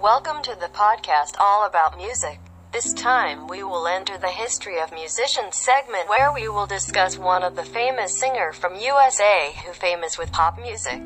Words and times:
Welcome 0.00 0.42
to 0.44 0.56
the 0.58 0.68
podcast 0.72 1.34
all 1.38 1.66
about 1.66 1.98
music. 1.98 2.40
This 2.72 2.94
time 2.94 3.46
we 3.46 3.62
will 3.62 3.86
enter 3.86 4.16
the 4.16 4.28
history 4.28 4.80
of 4.80 4.92
musicians 4.92 5.56
segment 5.56 6.08
where 6.08 6.32
we 6.32 6.48
will 6.48 6.64
discuss 6.64 7.18
one 7.18 7.42
of 7.42 7.54
the 7.54 7.64
famous 7.64 8.18
singer 8.18 8.54
from 8.54 8.80
USA 8.80 9.52
who 9.62 9.74
famous 9.74 10.16
with 10.16 10.32
pop 10.32 10.58
music. 10.58 11.02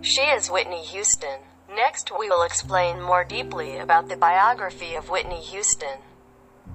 She 0.00 0.22
is 0.22 0.50
Whitney 0.50 0.82
Houston. 0.82 1.38
Next 1.76 2.10
we 2.18 2.28
will 2.28 2.42
explain 2.42 3.00
more 3.00 3.22
deeply 3.22 3.78
about 3.78 4.08
the 4.08 4.16
biography 4.16 4.96
of 4.96 5.10
Whitney 5.10 5.40
Houston. 5.40 5.98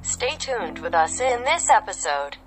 Stay 0.02 0.38
tuned 0.38 0.80
with 0.80 0.96
us 0.96 1.20
in 1.20 1.44
this 1.44 1.70
episode. 1.70 2.38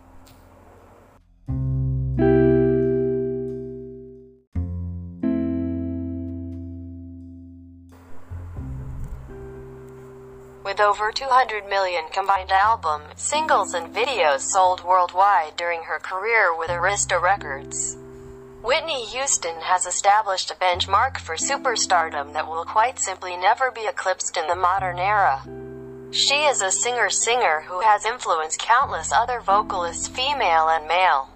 With 10.72 10.81
over 10.81 11.12
200 11.12 11.68
million 11.68 12.04
combined 12.14 12.50
album, 12.50 13.03
singles 13.14 13.75
and 13.75 13.94
videos 13.94 14.40
sold 14.40 14.82
worldwide 14.82 15.54
during 15.54 15.82
her 15.82 15.99
career 15.99 16.57
with 16.57 16.71
Arista 16.71 17.21
Records. 17.21 17.99
Whitney 18.63 19.04
Houston 19.04 19.57
has 19.61 19.85
established 19.85 20.50
a 20.50 20.54
benchmark 20.54 21.18
for 21.18 21.36
superstardom 21.36 22.32
that 22.32 22.49
will 22.49 22.64
quite 22.64 22.99
simply 22.99 23.36
never 23.36 23.71
be 23.71 23.86
eclipsed 23.86 24.39
in 24.39 24.49
the 24.49 24.57
modern 24.57 24.99
era. 24.99 25.43
She 26.11 26.44
is 26.44 26.63
a 26.63 26.71
singer-singer 26.71 27.64
who 27.68 27.80
has 27.80 28.07
influenced 28.07 28.58
countless 28.58 29.13
other 29.13 29.41
vocalists 29.41 30.08
female 30.08 30.71
and 30.71 30.89
male. 30.89 31.29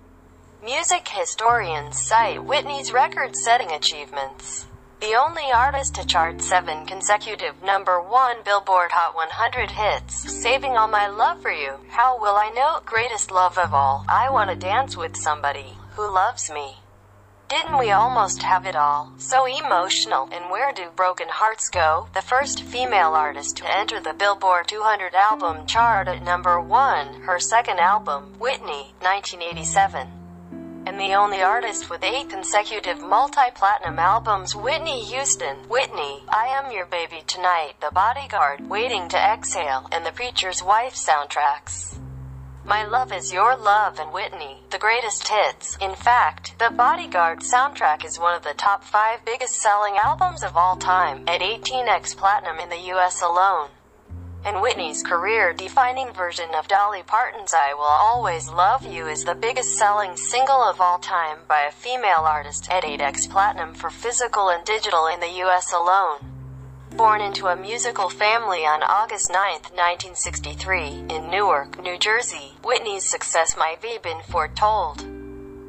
Music 0.65 1.09
historians 1.09 2.01
cite 2.01 2.43
Whitney's 2.43 2.91
record-setting 2.91 3.71
achievements. 3.71 4.65
The 4.99 5.15
only 5.15 5.53
artist 5.53 5.95
to 5.97 6.07
chart 6.07 6.41
seven 6.41 6.87
consecutive 6.87 7.63
number 7.63 8.01
one 8.01 8.37
Billboard 8.43 8.93
Hot 8.93 9.15
100 9.15 9.71
hits, 9.71 10.15
Saving 10.33 10.79
All 10.79 10.88
My 10.88 11.07
Love 11.07 11.43
for 11.43 11.53
You, 11.53 11.75
How 11.91 12.19
Will 12.19 12.35
I 12.35 12.49
Know, 12.49 12.80
Greatest 12.87 13.30
Love 13.30 13.59
of 13.59 13.75
All, 13.75 14.07
I 14.09 14.30
Wanna 14.30 14.57
Dance 14.57 14.97
with 14.97 15.15
Somebody 15.15 15.77
Who 15.97 16.11
Loves 16.11 16.51
Me. 16.51 16.79
Didn't 17.49 17.79
we 17.79 17.91
almost 17.91 18.43
have 18.43 18.65
it 18.65 18.75
all? 18.75 19.13
So 19.19 19.45
emotional. 19.45 20.30
And 20.33 20.51
where 20.51 20.73
do 20.73 20.88
broken 20.97 21.29
hearts 21.29 21.69
go? 21.69 22.09
The 22.15 22.23
first 22.23 22.63
female 22.63 23.13
artist 23.13 23.59
to 23.59 23.71
enter 23.71 24.01
the 24.01 24.15
Billboard 24.15 24.66
200 24.66 25.15
album 25.15 25.66
chart 25.66 26.09
at 26.09 26.25
number 26.25 26.59
one, 26.59 27.21
her 27.25 27.38
second 27.38 27.81
album, 27.81 28.33
Whitney, 28.38 28.95
1987 29.03 30.16
and 30.87 31.01
the 31.01 31.15
only 31.15 31.42
artist 31.42 31.90
with 31.90 32.04
eight 32.04 32.30
consecutive 32.30 33.01
multi-platinum 33.01 33.98
albums 33.98 34.54
Whitney 34.54 35.02
Houston, 35.02 35.56
Whitney, 35.68 36.23
I 36.29 36.46
Am 36.46 36.70
Your 36.70 36.87
Baby 36.87 37.24
Tonight, 37.26 37.74
The 37.80 37.90
Bodyguard, 37.92 38.70
Waiting 38.70 39.09
to 39.09 39.18
Exhale, 39.18 39.88
and 39.90 40.07
The 40.07 40.12
Preacher's 40.12 40.62
Wife 40.62 40.95
soundtracks. 40.95 41.98
My 42.64 42.87
Love 42.87 43.12
Is 43.12 43.32
Your 43.32 43.57
Love 43.57 43.98
and 43.98 44.12
Whitney, 44.12 44.62
the 44.70 44.79
greatest 44.79 45.26
hits. 45.26 45.76
In 45.80 45.95
fact, 45.96 46.57
The 46.60 46.70
Bodyguard 46.70 47.40
soundtrack 47.40 48.04
is 48.04 48.20
one 48.20 48.37
of 48.37 48.45
the 48.45 48.54
top 48.54 48.84
five 48.84 49.24
biggest 49.24 49.57
selling 49.57 49.96
albums 50.02 50.45
of 50.45 50.57
all 50.57 50.76
time, 50.76 51.24
at 51.26 51.40
18x 51.40 52.16
platinum 52.16 52.60
in 52.60 52.68
the 52.68 52.92
US 52.92 53.23
alone 53.23 53.70
and 54.47 54.63
Whitney's 54.63 55.02
career-defining 55.02 56.13
version 56.13 56.49
of 56.57 56.69
Dolly 56.69 57.02
Parton's 57.05 57.52
I 57.52 57.75
Will 57.75 57.83
Always 57.83 58.49
Love 58.49 58.87
You 58.87 59.09
is 59.09 59.25
the 59.25 59.35
biggest 59.35 59.77
selling 59.77 60.16
single 60.16 60.63
of 60.63 60.80
all 60.80 61.01
time 61.01 61.38
by 61.49 61.63
a 61.63 61.73
female 61.73 62.21
artist 62.21 62.71
at 62.71 62.85
8x 62.85 63.29
Platinum 63.29 63.75
for 63.75 63.91
physical 63.91 64.49
and 64.49 64.65
digital 64.65 65.09
in 65.09 65.19
the 65.19 65.43
US 65.43 65.72
alone. 65.72 66.19
Born 66.93 67.21
into 67.21 67.49
a 67.49 67.56
musical 67.56 68.09
family 68.09 68.65
on 68.65 68.84
August 68.84 69.33
9, 69.33 69.38
1963, 69.75 71.06
in 71.10 71.28
Newark, 71.28 71.82
New 71.82 71.99
Jersey, 71.99 72.53
Whitney's 72.62 73.04
success 73.04 73.56
might 73.59 73.82
be 73.82 73.99
been 74.00 74.22
foretold. 74.31 75.00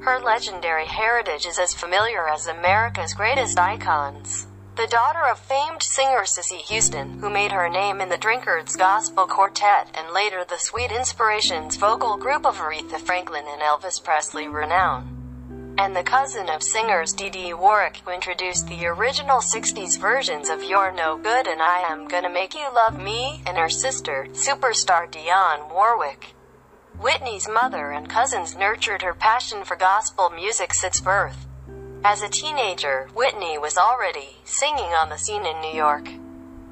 Her 0.04 0.20
legendary 0.20 0.86
heritage 0.86 1.48
is 1.48 1.58
as 1.58 1.74
familiar 1.74 2.30
as 2.30 2.46
America's 2.46 3.16
greatest 3.16 3.58
icons 3.58 4.47
the 4.78 4.86
daughter 4.86 5.26
of 5.26 5.40
famed 5.40 5.82
singer 5.82 6.24
Cissy 6.24 6.58
Houston, 6.58 7.18
who 7.18 7.32
made 7.32 7.52
her 7.52 7.68
name 7.68 8.00
in 8.00 8.10
the 8.10 8.18
Drinkards 8.18 8.78
Gospel 8.78 9.26
Quartet 9.26 9.90
and 9.96 10.14
later 10.14 10.46
the 10.48 10.60
Sweet 10.60 10.92
Inspirations 10.92 11.78
vocal 11.78 12.16
group 12.16 12.46
of 12.46 12.58
Aretha 12.58 13.00
Franklin 13.00 13.46
and 13.48 13.60
Elvis 13.60 14.04
Presley 14.04 14.48
renown. 14.48 15.74
And 15.80 15.96
the 15.96 16.04
cousin 16.04 16.48
of 16.48 16.62
singers 16.62 17.14
Dee 17.14 17.32
Dee 17.32 17.56
Warwick, 17.56 18.02
who 18.06 18.12
introduced 18.12 18.68
the 18.68 18.86
original 18.86 19.40
60s 19.40 19.98
versions 19.98 20.48
of 20.48 20.64
You're 20.64 20.92
No 20.92 21.18
Good 21.18 21.48
and 21.48 21.60
I 21.60 21.80
Am 21.90 22.08
Gonna 22.08 22.30
Make 22.30 22.54
You 22.54 22.72
Love 22.72 23.02
Me, 23.02 23.42
and 23.48 23.58
her 23.58 23.70
sister, 23.70 24.28
superstar 24.34 25.12
Dionne 25.12 25.74
Warwick. 25.74 26.36
Whitney's 27.00 27.50
mother 27.50 27.90
and 27.90 28.08
cousins 28.08 28.56
nurtured 28.56 29.02
her 29.02 29.16
passion 29.16 29.64
for 29.64 29.76
gospel 29.76 30.30
music 30.30 30.72
since 30.76 31.02
birth. 31.02 31.47
As 32.10 32.22
a 32.22 32.30
teenager, 32.30 33.10
Whitney 33.14 33.58
was 33.58 33.78
already 33.78 34.38
singing 34.46 34.94
on 34.94 35.10
the 35.10 35.18
scene 35.18 35.46
in 35.46 35.60
New 35.60 35.76
York 35.76 36.08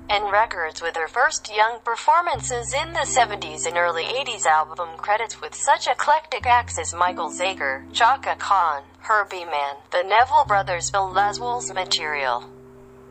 and 0.10 0.32
records 0.32 0.82
with 0.82 0.96
her 0.96 1.10
first 1.10 1.54
young 1.54 1.80
performances 1.84 2.74
in 2.74 2.94
the 2.94 3.00
70s 3.00 3.66
and 3.66 3.76
early 3.76 4.06
80s 4.06 4.46
album 4.46 4.96
credits 4.96 5.42
with 5.42 5.54
such 5.54 5.88
eclectic 5.88 6.46
acts 6.46 6.80
as 6.80 6.94
Michael 6.94 7.30
Zager, 7.30 7.84
Chaka 7.92 8.38
Khan, 8.38 8.84
Herbie 9.00 9.44
Mann, 9.44 9.76
the 9.92 10.04
Neville 10.04 10.46
Brothers, 10.48 10.90
Bill 10.90 11.12
Laswell's 11.12 11.74
material, 11.74 12.50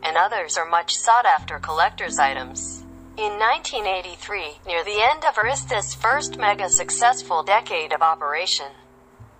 and 0.01 0.17
others 0.17 0.57
are 0.57 0.67
much 0.67 0.97
sought 0.97 1.27
after 1.27 1.59
collector's 1.59 2.17
items. 2.17 2.81
In 3.17 3.37
1983, 3.37 4.61
near 4.65 4.83
the 4.83 4.99
end 4.99 5.23
of 5.25 5.37
Arista's 5.37 5.93
first 5.93 6.39
mega 6.39 6.69
successful 6.69 7.43
decade 7.43 7.93
of 7.93 8.01
operation, 8.01 8.71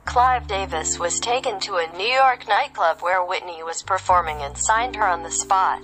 Clive 0.05 0.47
Davis 0.47 0.97
was 0.97 1.19
taken 1.19 1.59
to 1.59 1.75
a 1.75 1.97
New 1.97 2.07
York 2.07 2.47
nightclub 2.47 3.01
where 3.01 3.25
Whitney 3.25 3.63
was 3.63 3.83
performing 3.83 4.41
and 4.41 4.57
signed 4.57 4.95
her 4.95 5.07
on 5.07 5.23
the 5.23 5.31
spot. 5.31 5.81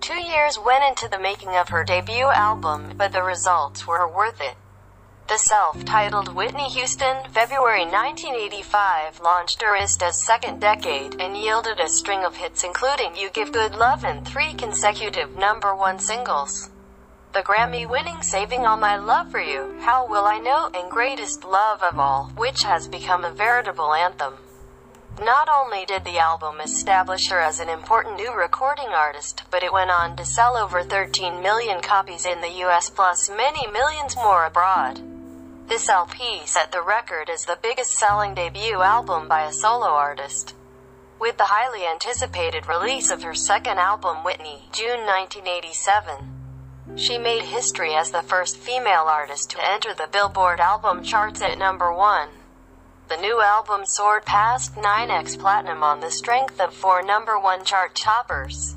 Two 0.00 0.14
years 0.14 0.58
went 0.58 0.84
into 0.84 1.08
the 1.08 1.18
making 1.18 1.56
of 1.56 1.68
her 1.68 1.84
debut 1.84 2.30
album, 2.30 2.94
but 2.96 3.12
the 3.12 3.22
results 3.22 3.86
were 3.86 4.08
worth 4.08 4.40
it. 4.40 4.56
The 5.28 5.36
self-titled 5.36 6.34
Whitney 6.34 6.70
Houston, 6.70 7.16
February 7.30 7.84
1985, 7.84 9.20
launched 9.20 9.60
her 9.60 9.76
Arista's 9.76 10.24
second 10.24 10.60
decade 10.60 11.20
and 11.20 11.36
yielded 11.36 11.80
a 11.80 11.88
string 11.88 12.24
of 12.24 12.36
hits 12.36 12.64
including 12.64 13.16
You 13.16 13.28
Give 13.28 13.52
Good 13.52 13.74
Love 13.74 14.04
and 14.04 14.26
three 14.26 14.54
consecutive 14.54 15.36
number 15.36 15.74
one 15.74 15.98
singles 15.98 16.70
the 17.34 17.42
Grammy-winning 17.42 18.22
Saving 18.22 18.64
All 18.64 18.78
My 18.78 18.96
Love 18.96 19.30
for 19.30 19.40
You, 19.40 19.76
How 19.80 20.08
Will 20.08 20.24
I 20.24 20.38
Know, 20.38 20.70
and 20.74 20.90
Greatest 20.90 21.44
Love 21.44 21.82
of 21.82 21.98
All, 21.98 22.32
which 22.36 22.62
has 22.62 22.88
become 22.88 23.22
a 23.22 23.30
veritable 23.30 23.92
anthem. 23.92 24.34
Not 25.20 25.48
only 25.48 25.84
did 25.84 26.04
the 26.04 26.18
album 26.18 26.60
establish 26.60 27.28
her 27.28 27.40
as 27.40 27.60
an 27.60 27.68
important 27.68 28.16
new 28.16 28.32
recording 28.32 28.88
artist, 28.88 29.42
but 29.50 29.62
it 29.62 29.72
went 29.72 29.90
on 29.90 30.16
to 30.16 30.24
sell 30.24 30.56
over 30.56 30.82
13 30.82 31.42
million 31.42 31.82
copies 31.82 32.24
in 32.24 32.40
the 32.40 32.64
US 32.64 32.88
plus 32.88 33.28
many 33.28 33.66
millions 33.66 34.16
more 34.16 34.46
abroad. 34.46 35.00
This 35.68 35.88
LP 35.88 36.46
set 36.46 36.72
the 36.72 36.82
record 36.82 37.28
as 37.28 37.44
the 37.44 37.58
biggest 37.62 37.92
selling 37.92 38.34
debut 38.34 38.80
album 38.80 39.28
by 39.28 39.42
a 39.42 39.52
solo 39.52 39.88
artist. 39.88 40.54
With 41.20 41.36
the 41.36 41.44
highly 41.44 41.84
anticipated 41.84 42.66
release 42.66 43.10
of 43.10 43.22
her 43.22 43.34
second 43.34 43.78
album 43.78 44.24
Whitney, 44.24 44.68
June 44.72 45.04
1987, 45.04 46.37
she 46.96 47.18
made 47.18 47.42
history 47.42 47.94
as 47.94 48.10
the 48.10 48.22
first 48.22 48.56
female 48.56 49.06
artist 49.06 49.50
to 49.50 49.64
enter 49.64 49.94
the 49.94 50.08
Billboard 50.10 50.60
album 50.60 51.02
charts 51.02 51.40
at 51.42 51.58
number 51.58 51.92
one. 51.92 52.28
The 53.08 53.16
new 53.16 53.40
album 53.40 53.86
soared 53.86 54.26
past 54.26 54.74
9x 54.74 55.38
platinum 55.38 55.82
on 55.82 56.00
the 56.00 56.10
strength 56.10 56.60
of 56.60 56.74
four 56.74 57.02
number 57.02 57.38
one 57.38 57.64
chart 57.64 57.94
toppers. 57.94 58.74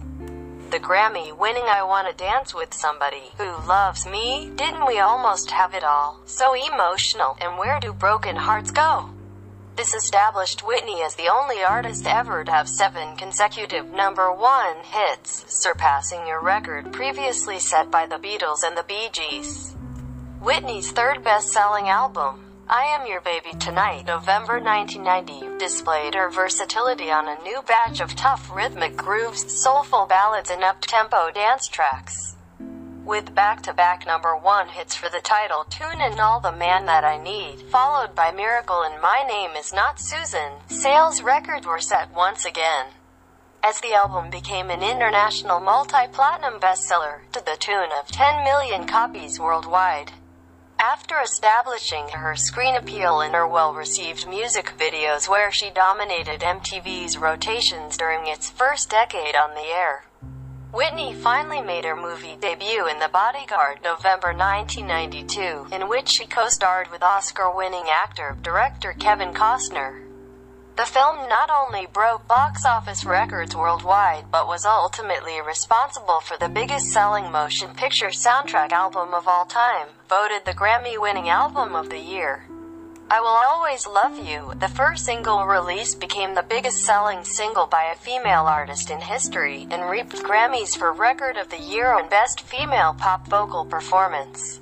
The 0.69 0.79
Grammy 0.79 1.37
winning 1.37 1.65
I 1.65 1.83
Wanna 1.83 2.13
Dance 2.13 2.55
with 2.55 2.73
Somebody 2.73 3.31
Who 3.37 3.67
Loves 3.67 4.05
Me, 4.05 4.49
didn't 4.55 4.85
we 4.87 4.99
almost 4.99 5.51
have 5.51 5.73
it 5.73 5.83
all? 5.83 6.21
So 6.25 6.53
emotional, 6.53 7.35
and 7.41 7.57
where 7.57 7.79
do 7.81 7.91
broken 7.91 8.37
hearts 8.37 8.71
go? 8.71 9.09
This 9.81 9.95
established 9.95 10.63
Whitney 10.63 11.01
as 11.01 11.15
the 11.15 11.27
only 11.27 11.63
artist 11.63 12.05
ever 12.05 12.43
to 12.43 12.51
have 12.51 12.69
seven 12.69 13.15
consecutive 13.15 13.91
number 13.91 14.31
one 14.31 14.75
hits, 14.83 15.43
surpassing 15.47 16.19
a 16.29 16.39
record 16.39 16.93
previously 16.93 17.57
set 17.57 17.89
by 17.89 18.05
the 18.05 18.19
Beatles 18.19 18.61
and 18.63 18.77
the 18.77 18.83
Bee 18.83 19.09
Gees. 19.11 19.75
Whitney's 20.39 20.91
third 20.91 21.23
best-selling 21.23 21.89
album, 21.89 22.45
I 22.69 22.83
Am 22.83 23.07
Your 23.07 23.21
Baby 23.21 23.57
Tonight, 23.57 24.05
November 24.05 24.59
1990, 24.59 25.57
displayed 25.57 26.13
her 26.13 26.29
versatility 26.29 27.09
on 27.09 27.27
a 27.27 27.41
new 27.41 27.63
batch 27.63 28.01
of 28.01 28.15
tough 28.15 28.55
rhythmic 28.55 28.95
grooves, 28.95 29.51
soulful 29.51 30.05
ballads 30.05 30.51
and 30.51 30.63
up-tempo 30.63 31.31
dance 31.31 31.67
tracks 31.67 32.35
with 33.11 33.35
back-to-back 33.35 34.07
number 34.07 34.37
one 34.37 34.69
hits 34.69 34.95
for 34.95 35.09
the 35.09 35.19
title 35.19 35.65
tune 35.65 35.99
and 35.99 36.17
All 36.17 36.39
the 36.39 36.53
Man 36.53 36.85
That 36.85 37.03
I 37.03 37.21
Need, 37.21 37.59
followed 37.63 38.15
by 38.15 38.31
Miracle 38.31 38.83
and 38.83 39.01
My 39.01 39.25
Name 39.27 39.51
Is 39.57 39.73
Not 39.73 39.99
Susan. 39.99 40.53
Sales 40.69 41.21
records 41.21 41.67
were 41.67 41.81
set 41.81 42.15
once 42.15 42.45
again. 42.45 42.85
as 43.61 43.81
the 43.81 43.93
album 43.93 44.29
became 44.29 44.69
an 44.69 44.81
international 44.81 45.59
multi-platinum 45.59 46.57
bestseller 46.61 47.29
to 47.33 47.43
the 47.43 47.57
tune 47.59 47.89
of 47.99 48.07
10 48.07 48.45
million 48.45 48.87
copies 48.87 49.41
worldwide. 49.41 50.13
After 50.79 51.19
establishing 51.19 52.07
her 52.13 52.37
screen 52.37 52.77
appeal 52.77 53.19
in 53.19 53.33
her 53.33 53.45
well-received 53.45 54.25
music 54.25 54.71
videos 54.79 55.27
where 55.27 55.51
she 55.51 55.69
dominated 55.69 56.39
MTV's 56.39 57.17
rotations 57.17 57.97
during 57.97 58.27
its 58.27 58.49
first 58.49 58.89
decade 58.89 59.35
on 59.35 59.53
the 59.53 59.67
air, 59.67 60.05
Whitney 60.73 61.13
finally 61.13 61.59
made 61.59 61.83
her 61.83 61.97
movie 61.97 62.37
debut 62.39 62.87
in 62.87 62.97
The 62.99 63.09
Bodyguard 63.11 63.79
November 63.83 64.29
1992, 64.33 65.67
in 65.75 65.89
which 65.89 66.07
she 66.07 66.25
co-starred 66.25 66.89
with 66.89 67.03
Oscar-winning 67.03 67.87
actor-director 67.91 68.93
Kevin 68.97 69.33
Costner. 69.33 69.99
The 70.77 70.85
film 70.85 71.27
not 71.27 71.49
only 71.49 71.87
broke 71.91 72.25
box 72.25 72.63
office 72.65 73.03
records 73.03 73.53
worldwide 73.53 74.31
but 74.31 74.47
was 74.47 74.63
ultimately 74.63 75.41
responsible 75.45 76.21
for 76.21 76.37
the 76.37 76.47
biggest 76.47 76.93
selling 76.93 77.29
motion 77.29 77.75
picture 77.75 78.07
soundtrack 78.07 78.71
album 78.71 79.13
of 79.13 79.27
all 79.27 79.45
time, 79.45 79.87
voted 80.09 80.45
the 80.45 80.53
Grammy-winning 80.53 81.27
album 81.27 81.75
of 81.75 81.89
the 81.89 81.99
year. 81.99 82.45
I 83.13 83.19
Will 83.19 83.27
Always 83.27 83.85
Love 83.85 84.25
You, 84.25 84.53
the 84.57 84.69
first 84.69 85.03
single 85.03 85.43
release 85.43 85.95
became 85.95 86.33
the 86.33 86.47
biggest 86.47 86.85
selling 86.85 87.25
single 87.25 87.67
by 87.67 87.91
a 87.91 87.95
female 87.97 88.45
artist 88.45 88.89
in 88.89 89.01
history 89.01 89.67
and 89.69 89.89
reaped 89.89 90.15
Grammys 90.23 90.77
for 90.77 90.93
Record 90.93 91.35
of 91.35 91.49
the 91.49 91.59
Year 91.59 91.99
and 91.99 92.09
Best 92.09 92.39
Female 92.39 92.93
Pop 92.93 93.27
Vocal 93.27 93.65
Performance. 93.65 94.61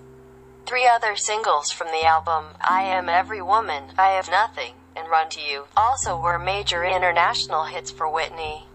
Three 0.66 0.88
other 0.88 1.16
singles 1.16 1.70
from 1.70 1.90
the 1.90 2.04
album, 2.04 2.56
I 2.60 2.82
Am 2.82 3.08
Every 3.08 3.40
Woman, 3.40 3.94
I 4.00 4.14
Have 4.14 4.32
Nothing, 4.32 4.74
and 4.96 5.08
Run 5.08 5.30
to 5.30 5.42
You, 5.42 5.66
also 5.78 6.20
were 6.20 6.40
major 6.40 6.84
international 6.84 7.66
hits 7.66 7.92
for 7.92 8.10
Whitney. 8.10 8.66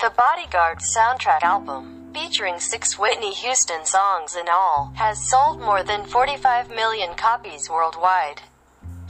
The 0.00 0.10
Bodyguard 0.16 0.78
soundtrack 0.78 1.42
album, 1.42 2.08
featuring 2.14 2.58
six 2.60 2.98
Whitney 2.98 3.34
Houston 3.34 3.84
songs 3.84 4.34
in 4.34 4.46
all, 4.48 4.94
has 4.96 5.28
sold 5.28 5.60
more 5.60 5.82
than 5.82 6.06
45 6.06 6.70
million 6.70 7.14
copies 7.14 7.68
worldwide. 7.68 8.40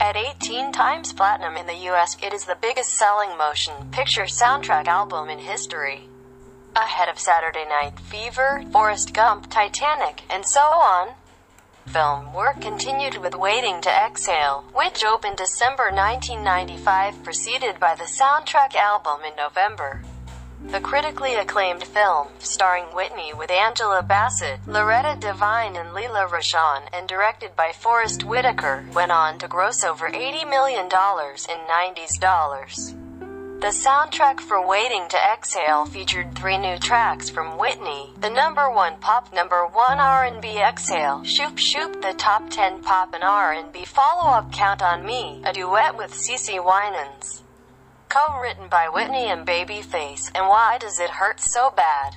At 0.03 0.17
18 0.17 0.73
times 0.73 1.13
platinum 1.13 1.55
in 1.55 1.65
the 1.65 1.89
US, 1.89 2.17
it 2.21 2.33
is 2.33 2.43
the 2.43 2.57
biggest 2.59 2.89
selling 2.89 3.37
motion 3.37 3.89
picture 3.91 4.23
soundtrack 4.23 4.85
album 4.85 5.29
in 5.29 5.39
history. 5.39 6.09
Ahead 6.75 7.07
of 7.07 7.17
Saturday 7.17 7.63
Night 7.63 7.97
Fever, 8.01 8.65
Forrest 8.73 9.13
Gump, 9.13 9.49
Titanic, 9.49 10.23
and 10.29 10.45
so 10.45 10.59
on. 10.59 11.13
Film 11.87 12.33
work 12.33 12.59
continued 12.59 13.15
with 13.15 13.33
Waiting 13.33 13.79
to 13.79 13.89
Exhale, 13.89 14.65
which 14.73 15.05
opened 15.05 15.37
December 15.37 15.85
1995, 15.85 17.23
preceded 17.23 17.79
by 17.79 17.95
the 17.95 18.03
soundtrack 18.03 18.75
album 18.75 19.21
in 19.25 19.33
November. 19.37 20.03
The 20.71 20.79
critically 20.79 21.35
acclaimed 21.35 21.83
film, 21.83 22.29
starring 22.39 22.85
Whitney 22.85 23.33
with 23.33 23.51
Angela 23.51 24.01
Bassett, 24.01 24.59
Loretta 24.65 25.17
Devine 25.19 25.75
and 25.75 25.93
Lela 25.93 26.27
Rochon, 26.27 26.87
and 26.93 27.07
directed 27.07 27.55
by 27.55 27.73
Forest 27.73 28.23
Whitaker, 28.23 28.85
went 28.93 29.11
on 29.11 29.37
to 29.39 29.47
gross 29.47 29.83
over 29.83 30.09
$80 30.09 30.49
million 30.49 30.85
in 30.85 30.89
90s 30.89 32.19
dollars. 32.19 32.95
The 33.59 33.69
soundtrack 33.69 34.39
for 34.39 34.65
Waiting 34.65 35.07
to 35.09 35.17
Exhale 35.17 35.85
featured 35.85 36.33
three 36.35 36.57
new 36.57 36.77
tracks 36.79 37.29
from 37.29 37.57
Whitney, 37.57 38.11
the 38.19 38.29
number 38.29 38.69
one 38.69 38.97
pop, 38.97 39.33
number 39.33 39.65
one 39.67 39.99
R&B 39.99 40.59
Exhale, 40.59 41.23
Shoop 41.23 41.57
Shoop, 41.57 42.01
the 42.01 42.13
top 42.13 42.49
10 42.49 42.81
pop 42.81 43.13
and 43.13 43.23
R&B 43.23 43.85
follow-up 43.85 44.51
Count 44.51 44.81
on 44.81 45.05
Me, 45.05 45.41
a 45.45 45.53
duet 45.53 45.97
with 45.97 46.11
CeCe 46.13 46.63
Winans 46.63 47.42
co-written 48.13 48.67
by 48.69 48.87
Whitney 48.87 49.25
and 49.25 49.43
Babyface, 49.43 50.29
and 50.35 50.47
Why 50.47 50.77
Does 50.77 50.99
It 50.99 51.09
Hurt 51.09 51.39
So 51.39 51.73
Bad? 51.75 52.15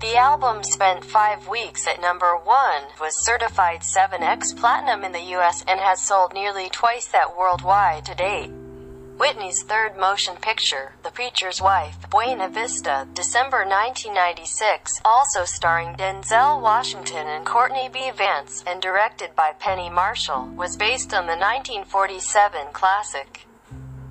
The 0.00 0.14
album 0.14 0.62
spent 0.62 1.04
five 1.04 1.48
weeks 1.48 1.88
at 1.88 2.00
number 2.00 2.36
one, 2.36 2.82
was 3.00 3.24
certified 3.24 3.80
7x 3.80 4.56
platinum 4.56 5.02
in 5.02 5.10
the 5.10 5.34
US, 5.36 5.64
and 5.66 5.80
has 5.80 6.00
sold 6.00 6.32
nearly 6.32 6.68
twice 6.68 7.08
that 7.08 7.36
worldwide 7.36 8.04
to 8.04 8.14
date. 8.14 8.52
Whitney's 9.18 9.64
third 9.64 9.96
motion 9.96 10.36
picture, 10.36 10.94
The 11.02 11.10
Preacher's 11.10 11.60
Wife, 11.60 12.08
Buena 12.08 12.48
Vista, 12.48 13.08
December 13.12 13.64
1996, 13.66 15.00
also 15.04 15.44
starring 15.44 15.96
Denzel 15.96 16.62
Washington 16.62 17.26
and 17.26 17.44
Courtney 17.44 17.88
B. 17.92 18.12
Vance, 18.14 18.62
and 18.64 18.80
directed 18.80 19.34
by 19.34 19.54
Penny 19.58 19.90
Marshall, 19.90 20.46
was 20.54 20.76
based 20.76 21.12
on 21.12 21.26
the 21.26 21.34
1947 21.34 22.68
classic. 22.72 23.45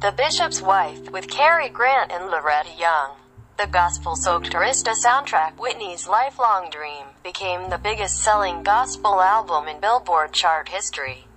The 0.01 0.11
Bishop's 0.11 0.61
Wife, 0.61 1.09
with 1.09 1.29
Cary 1.29 1.69
Grant 1.69 2.11
and 2.11 2.29
Loretta 2.29 2.69
Young. 2.77 3.11
The 3.57 3.65
gospel-soaked 3.65 4.51
Arista 4.51 4.93
soundtrack, 4.93 5.53
Whitney's 5.57 6.05
lifelong 6.05 6.69
dream, 6.69 7.05
became 7.23 7.69
the 7.69 7.77
biggest-selling 7.77 8.63
gospel 8.63 9.21
album 9.21 9.69
in 9.69 9.79
Billboard 9.79 10.33
chart 10.33 10.67
history. 10.67 11.27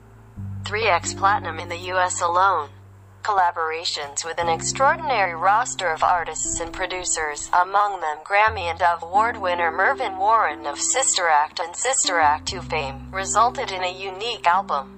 3x 0.64 1.16
platinum 1.16 1.60
in 1.60 1.68
the 1.68 1.92
US 1.92 2.20
alone. 2.20 2.70
Collaborations 3.22 4.24
with 4.24 4.38
an 4.38 4.48
extraordinary 4.48 5.36
roster 5.36 5.92
of 5.92 6.02
artists 6.02 6.58
and 6.58 6.72
producers, 6.72 7.48
among 7.58 8.00
them 8.00 8.18
Grammy 8.24 8.62
and 8.62 8.80
Dove 8.80 9.04
Award 9.04 9.36
winner 9.40 9.70
Mervyn 9.70 10.18
Warren 10.18 10.66
of 10.66 10.80
Sister 10.80 11.28
Act 11.28 11.60
and 11.60 11.76
Sister 11.76 12.18
Act 12.18 12.48
2 12.48 12.62
fame, 12.62 13.08
resulted 13.12 13.70
in 13.70 13.84
a 13.84 13.92
unique 13.92 14.48
album. 14.48 14.97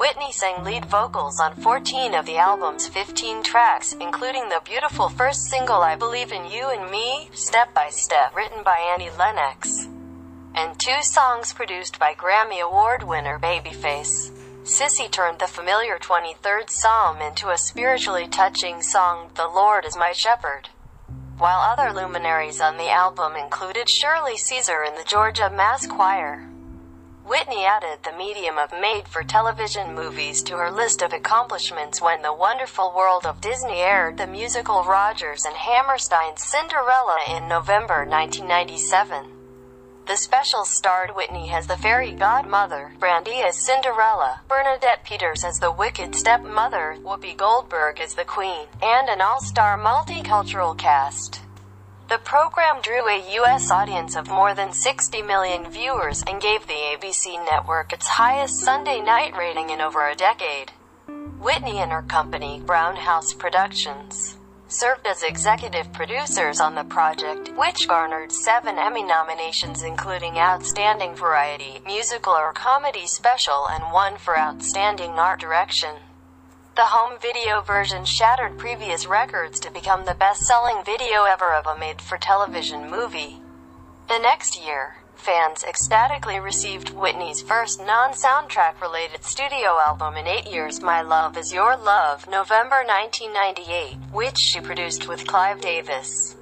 Whitney 0.00 0.32
sang 0.32 0.64
lead 0.64 0.86
vocals 0.86 1.38
on 1.40 1.56
14 1.56 2.14
of 2.14 2.24
the 2.24 2.38
album's 2.38 2.88
15 2.88 3.42
tracks, 3.42 3.92
including 4.00 4.48
the 4.48 4.62
beautiful 4.64 5.10
first 5.10 5.42
single 5.42 5.82
I 5.82 5.94
Believe 5.94 6.32
in 6.32 6.50
You 6.50 6.70
and 6.70 6.90
Me, 6.90 7.28
Step 7.34 7.74
by 7.74 7.90
Step, 7.90 8.34
written 8.34 8.62
by 8.62 8.78
Annie 8.78 9.10
Lennox, 9.18 9.88
and 10.54 10.78
two 10.78 11.02
songs 11.02 11.52
produced 11.52 11.98
by 11.98 12.14
Grammy 12.14 12.62
Award 12.62 13.02
winner 13.02 13.38
Babyface. 13.38 14.30
CeCe 14.64 15.10
turned 15.10 15.38
the 15.38 15.46
familiar 15.46 15.98
23rd 15.98 16.70
Psalm 16.70 17.20
into 17.20 17.50
a 17.50 17.58
spiritually 17.58 18.26
touching 18.26 18.80
song, 18.80 19.28
The 19.34 19.48
Lord 19.48 19.84
is 19.84 19.98
My 19.98 20.12
Shepherd. 20.12 20.70
While 21.36 21.60
other 21.60 21.92
luminaries 21.92 22.62
on 22.62 22.78
the 22.78 22.88
album 22.88 23.36
included 23.36 23.90
Shirley 23.90 24.38
Caesar 24.38 24.82
and 24.82 24.96
the 24.96 25.06
Georgia 25.06 25.50
Mass 25.50 25.86
Choir. 25.86 26.49
Whitney 27.30 27.64
added 27.64 28.00
the 28.02 28.18
medium 28.18 28.58
of 28.58 28.72
made-for-television 28.72 29.94
movies 29.94 30.42
to 30.42 30.56
her 30.56 30.68
list 30.68 31.00
of 31.00 31.12
accomplishments 31.12 32.02
when 32.02 32.22
The 32.22 32.34
Wonderful 32.34 32.92
World 32.92 33.24
of 33.24 33.40
Disney 33.40 33.82
aired 33.82 34.16
the 34.16 34.26
musical 34.26 34.82
Rodgers 34.82 35.44
and 35.44 35.54
Hammerstein's 35.54 36.42
Cinderella 36.42 37.20
in 37.28 37.46
November 37.46 38.04
1997. 38.04 39.30
The 40.08 40.16
special 40.16 40.64
starred 40.64 41.14
Whitney 41.14 41.50
as 41.52 41.68
the 41.68 41.76
fairy 41.76 42.10
godmother, 42.10 42.94
Brandy 42.98 43.42
as 43.42 43.64
Cinderella, 43.64 44.40
Bernadette 44.48 45.04
Peters 45.04 45.44
as 45.44 45.60
the 45.60 45.70
wicked 45.70 46.16
stepmother, 46.16 46.96
Whoopi 47.00 47.36
Goldberg 47.36 48.00
as 48.00 48.16
the 48.16 48.24
queen, 48.24 48.66
and 48.82 49.08
an 49.08 49.20
all-star 49.20 49.78
multicultural 49.78 50.76
cast. 50.76 51.42
The 52.10 52.18
program 52.18 52.82
drew 52.82 53.06
a 53.06 53.34
U.S. 53.34 53.70
audience 53.70 54.16
of 54.16 54.28
more 54.28 54.52
than 54.52 54.72
60 54.72 55.22
million 55.22 55.70
viewers 55.70 56.24
and 56.26 56.42
gave 56.42 56.66
the 56.66 56.72
ABC 56.72 57.36
network 57.48 57.92
its 57.92 58.08
highest 58.08 58.58
Sunday 58.58 59.00
night 59.00 59.36
rating 59.36 59.70
in 59.70 59.80
over 59.80 60.08
a 60.08 60.16
decade. 60.16 60.72
Whitney 61.38 61.78
and 61.78 61.92
her 61.92 62.02
company, 62.02 62.60
Brown 62.66 62.96
House 62.96 63.32
Productions, 63.32 64.36
served 64.66 65.06
as 65.06 65.22
executive 65.22 65.92
producers 65.92 66.58
on 66.58 66.74
the 66.74 66.82
project, 66.82 67.52
which 67.56 67.86
garnered 67.86 68.32
seven 68.32 68.76
Emmy 68.76 69.04
nominations 69.04 69.84
including 69.84 70.36
Outstanding 70.36 71.14
Variety, 71.14 71.80
Musical 71.86 72.32
or 72.32 72.52
Comedy 72.52 73.06
Special 73.06 73.68
and 73.68 73.92
one 73.92 74.16
for 74.16 74.36
Outstanding 74.36 75.12
Art 75.12 75.38
Direction. 75.38 75.94
The 76.80 76.86
home 76.86 77.18
video 77.20 77.60
version 77.60 78.06
shattered 78.06 78.56
previous 78.56 79.06
records 79.06 79.60
to 79.60 79.70
become 79.70 80.06
the 80.06 80.14
best-selling 80.14 80.82
video 80.82 81.24
ever 81.24 81.52
of 81.52 81.66
a 81.66 81.78
made-for-television 81.78 82.90
movie. 82.90 83.42
The 84.08 84.18
next 84.18 84.58
year, 84.58 84.96
fans 85.14 85.62
ecstatically 85.62 86.40
received 86.40 86.94
Whitney's 86.94 87.42
first 87.42 87.84
non-soundtrack 87.84 88.80
related 88.80 89.24
studio 89.24 89.76
album 89.86 90.16
in 90.16 90.26
eight 90.26 90.50
years 90.50 90.80
My 90.80 91.02
Love 91.02 91.36
Is 91.36 91.52
Your 91.52 91.76
Love, 91.76 92.26
November 92.30 92.82
1998, 92.82 93.98
which 94.10 94.38
she 94.38 94.62
produced 94.62 95.06
with 95.06 95.26
Clive 95.26 95.60
Davis. 95.60 96.34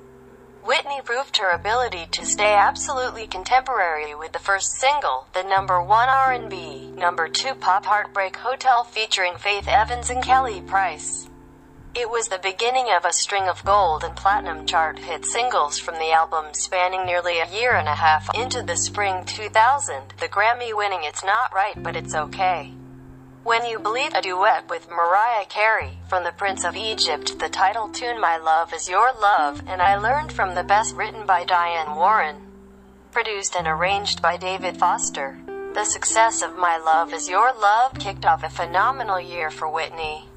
Whitney 0.62 1.00
proved 1.02 1.38
her 1.38 1.50
ability 1.50 2.06
to 2.12 2.24
stay 2.24 2.54
absolutely 2.54 3.26
contemporary 3.26 4.14
with 4.14 4.30
the 4.30 4.38
first 4.38 4.70
single, 4.74 5.26
the 5.34 5.42
number 5.42 5.82
one 5.82 6.08
R&B, 6.08 6.87
number 6.98 7.28
two 7.28 7.54
pop 7.54 7.84
Heartbreak 7.84 8.36
Hotel 8.36 8.82
featuring 8.82 9.36
Faith 9.36 9.68
Evans 9.68 10.10
and 10.10 10.22
Kelly 10.22 10.60
Price. 10.60 11.28
It 11.94 12.10
was 12.10 12.28
the 12.28 12.40
beginning 12.42 12.88
of 12.90 13.04
a 13.04 13.12
string 13.12 13.44
of 13.44 13.64
gold 13.64 14.02
and 14.04 14.16
platinum 14.16 14.66
chart 14.66 14.98
hit 14.98 15.24
singles 15.24 15.78
from 15.78 15.94
the 15.94 16.10
album 16.10 16.46
spanning 16.52 17.06
nearly 17.06 17.38
a 17.38 17.50
year 17.50 17.72
and 17.72 17.88
a 17.88 17.94
half 17.94 18.28
into 18.34 18.62
the 18.62 18.76
spring 18.76 19.24
2000, 19.24 20.14
the 20.20 20.28
Grammy 20.28 20.76
winning 20.76 21.00
It's 21.02 21.24
Not 21.24 21.54
Right 21.54 21.80
But 21.82 21.96
It's 21.96 22.14
Okay. 22.14 22.74
When 23.44 23.64
You 23.64 23.78
Believe 23.78 24.12
a 24.14 24.20
duet 24.20 24.68
with 24.68 24.90
Mariah 24.90 25.46
Carey 25.48 25.98
from 26.08 26.24
The 26.24 26.32
Prince 26.32 26.64
of 26.64 26.76
Egypt, 26.76 27.38
the 27.38 27.48
title 27.48 27.88
tune 27.88 28.20
My 28.20 28.36
Love 28.36 28.74
Is 28.74 28.88
Your 28.88 29.10
Love, 29.20 29.62
and 29.66 29.80
I 29.80 29.96
Learned 29.96 30.32
from 30.32 30.54
the 30.54 30.64
Best 30.64 30.94
written 30.96 31.24
by 31.26 31.44
Diane 31.44 31.96
Warren. 31.96 32.36
Produced 33.12 33.56
and 33.56 33.66
arranged 33.66 34.20
by 34.20 34.36
David 34.36 34.76
Foster. 34.76 35.38
The 35.74 35.84
success 35.84 36.42
of 36.42 36.56
My 36.56 36.76
Love 36.76 37.12
Is 37.12 37.28
Your 37.28 37.52
Love 37.52 37.98
kicked 37.98 38.24
off 38.24 38.42
a 38.42 38.50
phenomenal 38.50 39.20
year 39.20 39.50
for 39.50 39.68
Whitney. 39.68 40.28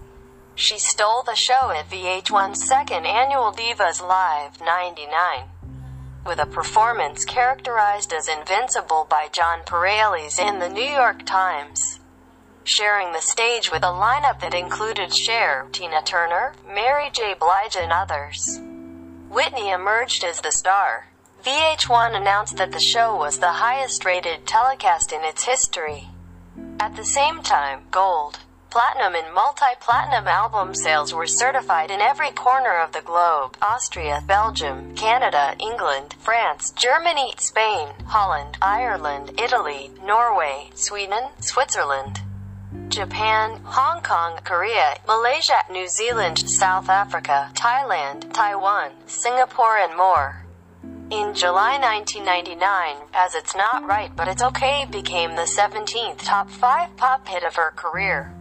She 0.56 0.78
stole 0.78 1.24
the 1.24 1.36
show 1.36 1.72
at 1.72 1.90
VH1's 1.90 2.68
second 2.68 3.06
annual 3.06 3.52
Divas 3.52 4.02
Live 4.02 4.60
99 4.62 5.50
with 6.26 6.40
a 6.40 6.46
performance 6.46 7.26
characterized 7.26 8.14
as 8.14 8.28
invincible 8.28 9.08
by 9.10 9.28
Jon 9.32 9.62
Pareles 9.66 10.40
in 10.40 10.60
the 10.60 10.70
New 10.70 10.84
York 10.84 11.26
Times. 11.26 12.00
Sharing 12.64 13.12
the 13.12 13.22
stage 13.22 13.72
with 13.72 13.84
a 13.84 13.88
lineup 13.88 14.40
that 14.42 14.54
included 14.54 15.14
Cher, 15.14 15.68
Tina 15.72 16.02
Turner, 16.04 16.54
Mary 16.68 17.10
J. 17.12 17.34
Blige 17.40 17.76
and 17.76 17.92
others. 17.92 18.60
Whitney 19.30 19.72
emerged 19.72 20.24
as 20.24 20.42
the 20.42 20.52
star. 20.52 21.08
VH1 21.44 22.16
announced 22.16 22.58
that 22.58 22.72
the 22.72 22.80
show 22.80 23.16
was 23.16 23.40
the 23.40 23.54
highest 23.54 24.06
rated 24.06 24.46
telecast 24.46 25.12
in 25.12 25.24
its 25.24 25.44
history. 25.46 26.10
At 26.80 26.96
the 26.96 27.06
same 27.06 27.42
time, 27.42 27.82
Gold, 27.90 28.40
Platinum 28.72 29.16
and 29.16 29.34
multi-platinum 29.34 30.30
album 30.30 30.74
sales 30.74 31.14
were 31.14 31.28
certified 31.28 31.92
in 31.92 32.00
every 32.00 32.32
corner 32.32 32.80
of 32.80 32.94
the 32.94 33.02
globe. 33.02 33.58
Austria, 33.62 34.24
Belgium, 34.26 34.96
Canada, 34.96 35.56
England, 35.60 36.16
France, 36.20 36.72
Germany, 36.72 37.34
Spain, 37.38 37.90
Holland, 38.06 38.58
Ireland, 38.62 39.38
Italy, 39.38 39.92
Norway, 40.06 40.70
Sweden, 40.74 41.32
Switzerland. 41.40 42.22
Japan, 42.88 43.60
Hong 43.66 44.02
Kong, 44.02 44.40
Korea, 44.46 44.96
Malaysia, 45.06 45.64
New 45.70 45.90
Zealand, 45.90 46.40
South 46.50 46.88
Africa, 46.88 47.52
Thailand, 47.54 48.32
Taiwan, 48.32 48.92
Singapore 49.06 49.80
and 49.80 49.98
more. 49.98 50.46
In 51.12 51.34
July 51.34 51.78
1999, 51.78 52.96
As 53.14 53.36
It's 53.36 53.54
Not 53.54 53.86
Right 53.86 54.16
But 54.16 54.30
It's 54.30 54.42
Okay 54.42 54.86
became 54.90 55.36
the 55.36 55.42
17th 55.42 56.20
top 56.20 56.50
5 56.50 56.96
pop 56.96 57.28
hit 57.28 57.44
of 57.44 57.54
her 57.58 57.74
career. 57.76 58.34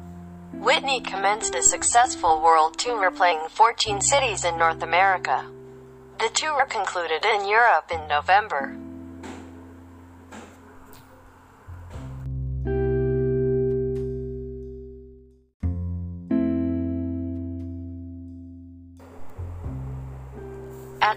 Whitney 0.52 1.00
commenced 1.00 1.56
a 1.56 1.64
successful 1.64 2.40
world 2.40 2.78
tour 2.78 3.10
playing 3.10 3.40
14 3.50 4.00
cities 4.00 4.44
in 4.44 4.56
North 4.56 4.84
America. 4.84 5.46
The 6.20 6.28
tour 6.32 6.64
concluded 6.66 7.24
in 7.24 7.48
Europe 7.48 7.90
in 7.90 8.06
November. 8.06 8.76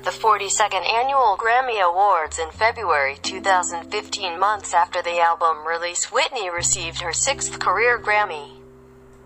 The 0.03 0.09
42nd 0.09 0.85
Annual 0.85 1.37
Grammy 1.37 1.81
Awards 1.81 2.37
in 2.37 2.51
February 2.51 3.15
2015 3.21 4.37
months 4.37 4.73
after 4.73 5.01
the 5.01 5.21
album 5.21 5.65
release 5.65 6.11
Whitney 6.11 6.49
received 6.49 6.99
her 6.99 7.13
sixth 7.13 7.57
career 7.57 7.97
Grammy. 7.97 8.49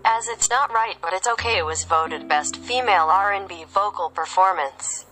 As 0.04 0.28
It's 0.28 0.48
Not 0.48 0.72
Right 0.72 0.94
But 1.02 1.14
It's 1.14 1.26
Okay 1.26 1.64
was 1.64 1.82
voted 1.82 2.28
Best 2.28 2.58
Female 2.58 3.08
R&B 3.10 3.64
Vocal 3.74 4.08
Performance. 4.10 5.04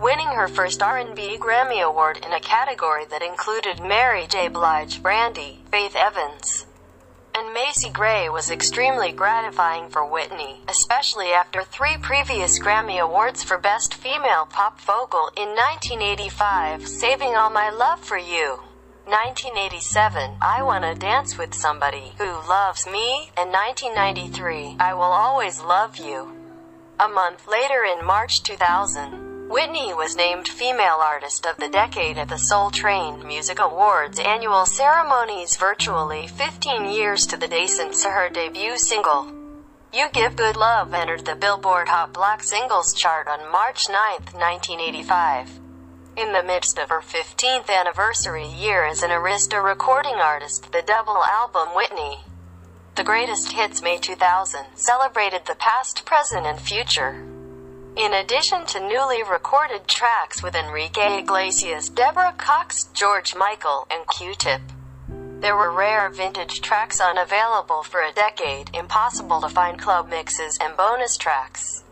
Winning 0.00 0.28
her 0.28 0.48
first 0.48 0.82
R&B 0.82 1.36
Grammy 1.36 1.82
Award 1.82 2.24
in 2.24 2.32
a 2.32 2.40
category 2.40 3.04
that 3.10 3.20
included 3.20 3.80
Mary 3.80 4.26
J. 4.26 4.48
Blige, 4.48 5.02
Brandy, 5.02 5.60
Faith 5.70 5.94
Evans, 5.96 6.64
and 7.34 7.52
Macy 7.52 7.90
Gray 7.90 8.28
was 8.28 8.50
extremely 8.50 9.10
gratifying 9.10 9.88
for 9.88 10.06
Whitney, 10.06 10.60
especially 10.68 11.32
after 11.32 11.62
three 11.62 11.96
previous 12.00 12.58
Grammy 12.60 13.00
Awards 13.00 13.42
for 13.42 13.58
Best 13.58 13.94
Female 13.94 14.46
Pop 14.46 14.80
Vocal 14.80 15.30
in 15.36 15.48
1985, 15.48 16.86
Saving 16.86 17.34
All 17.34 17.50
My 17.50 17.70
Love 17.70 18.00
for 18.00 18.18
You. 18.18 18.60
1987, 19.06 20.36
I 20.40 20.62
Wanna 20.62 20.94
Dance 20.94 21.36
with 21.36 21.52
Somebody 21.52 22.12
Who 22.18 22.24
Loves 22.24 22.86
Me, 22.86 23.30
and 23.36 23.50
1993, 23.52 24.76
I 24.78 24.94
Will 24.94 25.02
Always 25.02 25.60
Love 25.60 25.98
You. 25.98 26.32
A 26.98 27.08
month 27.08 27.46
later 27.48 27.84
in 27.84 28.06
March 28.06 28.42
2000, 28.44 29.23
Whitney 29.54 29.94
was 29.94 30.16
named 30.16 30.48
Female 30.48 30.98
Artist 31.00 31.46
of 31.46 31.56
the 31.58 31.68
Decade 31.68 32.18
at 32.18 32.28
the 32.28 32.38
Soul 32.38 32.72
Train 32.72 33.24
Music 33.24 33.60
Awards 33.60 34.18
annual 34.18 34.66
ceremonies 34.66 35.54
virtually 35.54 36.26
15 36.26 36.86
years 36.86 37.24
to 37.26 37.36
the 37.36 37.46
day 37.46 37.68
since 37.68 38.02
her 38.02 38.28
debut 38.28 38.76
single. 38.76 39.32
You 39.92 40.08
Give 40.12 40.34
Good 40.34 40.56
Love 40.56 40.92
entered 40.92 41.24
the 41.24 41.36
Billboard 41.36 41.86
Hot 41.86 42.12
Black 42.12 42.42
Singles 42.42 42.94
chart 42.94 43.28
on 43.28 43.52
March 43.52 43.88
9, 43.88 43.96
1985. 44.34 45.60
In 46.16 46.32
the 46.32 46.42
midst 46.42 46.76
of 46.76 46.88
her 46.90 47.00
15th 47.00 47.70
anniversary 47.70 48.48
year 48.48 48.84
as 48.84 49.04
an 49.04 49.10
Arista 49.10 49.62
recording 49.64 50.16
artist, 50.16 50.72
the 50.72 50.82
double 50.82 51.22
album 51.22 51.68
Whitney, 51.76 52.24
The 52.96 53.04
Greatest 53.04 53.52
Hits 53.52 53.80
May 53.80 53.98
2000, 53.98 54.64
celebrated 54.74 55.42
the 55.46 55.54
past, 55.54 56.04
present, 56.04 56.44
and 56.44 56.60
future. 56.60 57.33
In 57.96 58.12
addition 58.12 58.66
to 58.66 58.80
newly 58.80 59.22
recorded 59.22 59.86
tracks 59.86 60.42
with 60.42 60.56
Enrique 60.56 61.20
Iglesias, 61.20 61.88
Deborah 61.88 62.34
Cox, 62.36 62.88
George 62.92 63.36
Michael, 63.36 63.86
and 63.88 64.04
Q-Tip, 64.08 64.62
there 65.38 65.56
were 65.56 65.70
rare 65.70 66.08
vintage 66.08 66.60
tracks 66.60 67.00
unavailable 67.00 67.84
for 67.84 68.02
a 68.02 68.12
decade, 68.12 68.70
impossible 68.74 69.40
to 69.42 69.48
find 69.48 69.78
club 69.78 70.08
mixes, 70.08 70.58
and 70.60 70.76
bonus 70.76 71.16
tracks. 71.16 71.84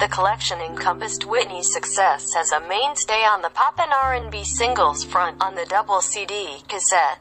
The 0.00 0.08
collection 0.08 0.62
encompassed 0.62 1.26
Whitney's 1.26 1.70
success 1.70 2.34
as 2.34 2.50
a 2.50 2.60
mainstay 2.60 3.24
on 3.24 3.42
the 3.42 3.50
pop 3.50 3.78
and 3.78 3.92
R&B 3.92 4.44
singles 4.44 5.04
front 5.04 5.42
on 5.42 5.56
the 5.56 5.66
double 5.66 6.00
CD 6.00 6.62
cassette. 6.68 7.18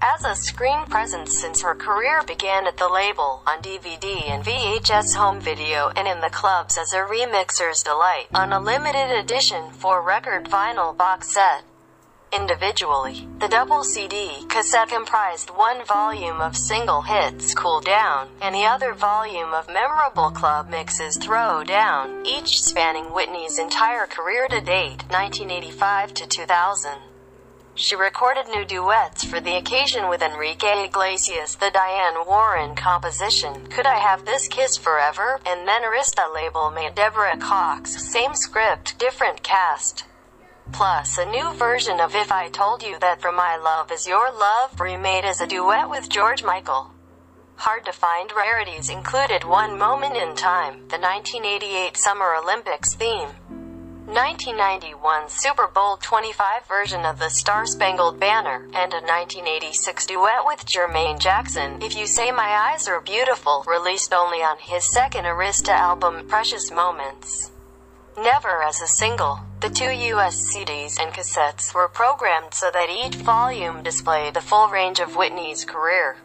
As 0.00 0.24
a 0.24 0.36
screen 0.36 0.86
presence 0.86 1.36
since 1.36 1.62
her 1.62 1.74
career 1.74 2.22
began 2.22 2.68
at 2.68 2.76
the 2.76 2.88
label, 2.88 3.42
on 3.48 3.60
DVD 3.60 4.28
and 4.28 4.44
VHS 4.44 5.16
home 5.16 5.40
video, 5.40 5.88
and 5.96 6.06
in 6.06 6.20
the 6.20 6.30
clubs 6.30 6.78
as 6.78 6.92
a 6.92 6.98
remixer's 6.98 7.82
delight, 7.82 8.28
on 8.32 8.52
a 8.52 8.60
limited 8.60 9.10
edition 9.10 9.72
4 9.72 10.00
record 10.00 10.44
vinyl 10.44 10.96
box 10.96 11.32
set. 11.32 11.64
Individually, 12.32 13.26
the 13.40 13.48
double 13.48 13.82
CD 13.82 14.44
cassette 14.48 14.88
comprised 14.88 15.50
one 15.50 15.84
volume 15.84 16.40
of 16.40 16.56
single 16.56 17.02
hits 17.02 17.52
Cool 17.54 17.80
Down, 17.80 18.28
and 18.40 18.54
the 18.54 18.66
other 18.66 18.92
volume 18.92 19.52
of 19.52 19.66
memorable 19.66 20.30
club 20.30 20.68
mixes 20.68 21.16
Throw 21.16 21.64
Down, 21.64 22.24
each 22.24 22.62
spanning 22.62 23.06
Whitney's 23.06 23.58
entire 23.58 24.06
career 24.06 24.46
to 24.46 24.60
date, 24.60 25.02
1985 25.10 26.14
to 26.14 26.26
2000. 26.28 26.98
She 27.80 27.94
recorded 27.94 28.48
new 28.48 28.64
duets 28.64 29.22
for 29.22 29.38
the 29.38 29.54
occasion 29.54 30.08
with 30.08 30.20
Enrique 30.20 30.86
Iglesias, 30.86 31.54
the 31.54 31.70
Diane 31.70 32.26
Warren 32.26 32.74
composition, 32.74 33.68
Could 33.68 33.86
I 33.86 34.00
Have 34.00 34.24
This 34.24 34.48
Kiss 34.48 34.76
Forever, 34.76 35.38
and 35.46 35.66
then 35.68 35.82
Arista 35.84 36.34
label 36.34 36.72
made 36.72 36.96
Deborah 36.96 37.36
Cox, 37.36 38.02
same 38.10 38.34
script, 38.34 38.98
different 38.98 39.44
cast. 39.44 40.06
Plus, 40.72 41.18
a 41.18 41.26
new 41.26 41.52
version 41.52 42.00
of 42.00 42.16
If 42.16 42.32
I 42.32 42.48
Told 42.48 42.82
You 42.82 42.98
That 42.98 43.22
For 43.22 43.30
My 43.30 43.56
Love 43.56 43.92
Is 43.92 44.08
Your 44.08 44.28
Love, 44.32 44.80
remade 44.80 45.24
as 45.24 45.40
a 45.40 45.46
duet 45.46 45.88
with 45.88 46.08
George 46.08 46.42
Michael. 46.42 46.90
Hard 47.54 47.84
to 47.84 47.92
find 47.92 48.32
rarities 48.36 48.90
included 48.90 49.44
One 49.44 49.78
Moment 49.78 50.16
in 50.16 50.34
Time, 50.34 50.88
the 50.88 50.98
1988 50.98 51.96
Summer 51.96 52.34
Olympics 52.34 52.94
theme. 52.94 53.28
1991 54.08 55.28
Super 55.28 55.66
Bowl 55.66 55.98
25 55.98 56.66
version 56.66 57.04
of 57.04 57.18
the 57.18 57.28
Star 57.28 57.66
Spangled 57.66 58.18
Banner, 58.18 58.64
and 58.72 58.94
a 58.94 59.04
1986 59.04 60.06
duet 60.06 60.46
with 60.46 60.64
Jermaine 60.64 61.20
Jackson, 61.20 61.82
If 61.82 61.94
You 61.94 62.06
Say 62.06 62.30
My 62.30 62.72
Eyes 62.72 62.88
Are 62.88 63.02
Beautiful, 63.02 63.64
released 63.66 64.14
only 64.14 64.38
on 64.38 64.56
his 64.60 64.90
second 64.90 65.26
Arista 65.26 65.74
album, 65.74 66.26
Precious 66.26 66.70
Moments. 66.70 67.50
Never 68.16 68.62
as 68.62 68.80
a 68.80 68.86
single. 68.86 69.40
The 69.60 69.68
two 69.68 69.90
US 69.90 70.54
CDs 70.54 70.98
and 70.98 71.12
cassettes 71.12 71.74
were 71.74 71.86
programmed 71.86 72.54
so 72.54 72.70
that 72.72 72.88
each 72.88 73.16
volume 73.16 73.82
displayed 73.82 74.32
the 74.32 74.40
full 74.40 74.68
range 74.68 75.00
of 75.00 75.16
Whitney's 75.16 75.66
career. 75.66 76.16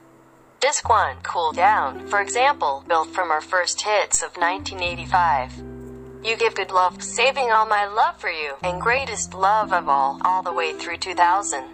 Disc 0.62 0.88
1, 0.88 1.18
Cool 1.24 1.52
Down, 1.52 2.08
for 2.08 2.22
example, 2.22 2.86
built 2.88 3.10
from 3.10 3.28
her 3.28 3.42
first 3.42 3.82
hits 3.82 4.24
of 4.24 4.38
1985. 4.38 5.73
You 6.24 6.38
Give 6.38 6.56
Good 6.56 6.72
Love, 6.72 7.04
Saving 7.04 7.52
All 7.52 7.66
My 7.66 7.86
Love 7.86 8.18
for 8.18 8.30
You, 8.30 8.54
and 8.64 8.82
Greatest 8.82 9.34
Love 9.34 9.74
of 9.74 9.90
All, 9.90 10.22
all 10.24 10.42
the 10.42 10.54
way 10.54 10.72
through 10.72 10.96
2000. 10.96 11.66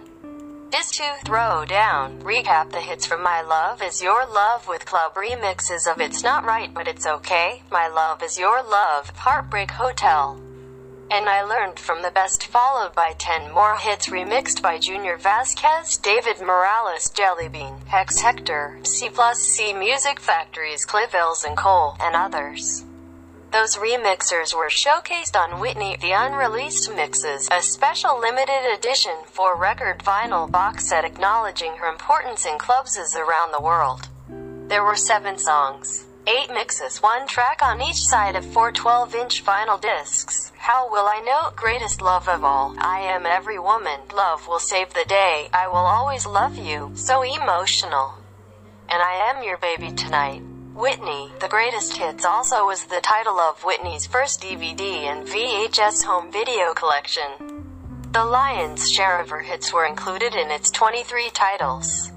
Disc 0.72 0.94
2, 0.94 1.04
Throw 1.24 1.64
Down, 1.64 2.20
recap 2.22 2.72
the 2.72 2.80
hits 2.80 3.06
from 3.06 3.22
My 3.22 3.42
Love 3.42 3.80
Is 3.80 4.02
Your 4.02 4.26
Love 4.26 4.66
with 4.66 4.86
club 4.86 5.14
remixes 5.14 5.86
of 5.86 6.00
It's 6.00 6.24
Not 6.24 6.44
Right 6.44 6.74
But 6.74 6.88
It's 6.88 7.06
Okay, 7.06 7.62
My 7.70 7.86
Love 7.86 8.24
Is 8.24 8.40
Your 8.40 8.60
Love, 8.64 9.10
Heartbreak 9.10 9.70
Hotel, 9.70 10.40
and 11.12 11.28
I 11.28 11.44
Learned 11.44 11.78
from 11.78 12.02
the 12.02 12.10
Best 12.10 12.44
followed 12.46 12.92
by 12.92 13.14
10 13.18 13.52
more 13.52 13.76
hits 13.76 14.08
remixed 14.08 14.62
by 14.62 14.78
Junior 14.78 15.16
Vasquez, 15.16 15.96
David 15.96 16.40
Morales, 16.40 17.08
Jellybean, 17.10 17.86
Hex 17.86 18.20
Hector, 18.20 18.80
C 18.82 19.10
plus 19.10 19.38
C 19.38 19.72
Music 19.72 20.18
Factories, 20.18 20.84
Clivillés 20.84 21.44
and 21.44 21.56
Cole, 21.56 21.96
and 22.00 22.16
others. 22.16 22.84
Those 23.52 23.76
remixers 23.76 24.54
were 24.54 24.68
showcased 24.68 25.34
on 25.34 25.58
Whitney 25.58 25.96
The 26.00 26.12
Unreleased 26.12 26.88
Mixes, 26.94 27.48
a 27.50 27.60
special 27.60 28.20
limited 28.20 28.72
edition 28.72 29.16
for 29.26 29.56
record 29.56 29.98
vinyl 29.98 30.48
box 30.48 30.88
set 30.88 31.04
acknowledging 31.04 31.72
her 31.78 31.88
importance 31.88 32.46
in 32.46 32.58
clubs 32.58 32.96
around 33.16 33.52
the 33.52 33.60
world. 33.60 34.08
There 34.68 34.84
were 34.84 34.94
seven 34.94 35.36
songs, 35.36 36.04
eight 36.28 36.50
mixes, 36.50 37.02
one 37.02 37.26
track 37.26 37.58
on 37.60 37.82
each 37.82 38.00
side 38.00 38.36
of 38.36 38.46
four 38.46 38.70
12-inch 38.70 39.44
vinyl 39.44 39.80
discs. 39.80 40.52
How 40.56 40.88
will 40.88 41.06
I 41.06 41.20
know? 41.20 41.50
Greatest 41.56 42.00
love 42.00 42.28
of 42.28 42.44
all. 42.44 42.76
I 42.78 43.00
am 43.00 43.26
every 43.26 43.58
woman. 43.58 43.98
Love 44.14 44.46
will 44.46 44.60
save 44.60 44.94
the 44.94 45.04
day. 45.08 45.48
I 45.52 45.66
will 45.66 45.74
always 45.74 46.24
love 46.24 46.56
you. 46.56 46.92
So 46.94 47.22
emotional. 47.22 48.14
And 48.88 49.02
I 49.02 49.32
am 49.34 49.42
your 49.42 49.58
baby 49.58 49.90
tonight. 49.90 50.42
Whitney, 50.80 51.30
The 51.40 51.48
Greatest 51.48 51.98
Hits 51.98 52.24
also 52.24 52.64
was 52.64 52.84
the 52.84 53.02
title 53.02 53.38
of 53.38 53.62
Whitney's 53.62 54.06
first 54.06 54.40
DVD 54.40 54.80
and 54.80 55.28
VHS 55.28 56.04
home 56.04 56.32
video 56.32 56.72
collection. 56.72 57.68
The 58.12 58.24
lion's 58.24 58.90
share 58.90 59.20
of 59.20 59.28
her 59.28 59.40
hits 59.40 59.74
were 59.74 59.84
included 59.84 60.34
in 60.34 60.50
its 60.50 60.70
23 60.70 61.28
titles. 61.34 62.10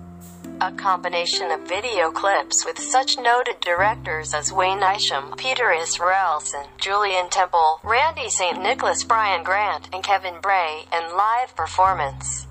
A 0.62 0.72
combination 0.72 1.52
of 1.52 1.68
video 1.68 2.10
clips 2.10 2.66
with 2.66 2.80
such 2.80 3.18
noted 3.18 3.60
directors 3.60 4.34
as 4.34 4.54
Wayne 4.54 4.82
Isham, 4.82 5.34
Peter 5.36 5.76
Israelson, 5.78 6.66
Julian 6.80 7.28
Temple, 7.30 7.82
Randee 7.84 8.30
St. 8.30 8.62
Nicholas, 8.64 9.04
Brian 9.04 9.44
Grant, 9.44 9.90
and 9.92 10.02
Kevin 10.02 10.40
Bray, 10.42 10.86
and 10.94 11.14
live 11.18 11.54
performance. 11.58 12.48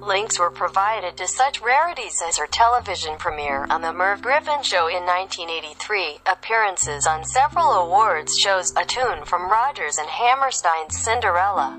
Links 0.00 0.38
were 0.38 0.50
provided 0.50 1.18
to 1.18 1.28
such 1.28 1.60
rarities 1.60 2.22
as 2.26 2.38
her 2.38 2.46
television 2.46 3.18
premiere 3.18 3.66
on 3.68 3.82
The 3.82 3.92
Merv 3.92 4.22
Griffin 4.22 4.62
Show 4.62 4.88
in 4.88 5.04
1983, 5.04 6.20
appearances 6.24 7.06
on 7.06 7.22
several 7.22 7.72
awards 7.72 8.38
shows, 8.38 8.72
a 8.78 8.84
tune 8.86 9.26
from 9.26 9.50
Rodgers 9.50 9.98
and 9.98 10.08
Hammerstein's 10.08 10.96
Cinderella. 10.96 11.78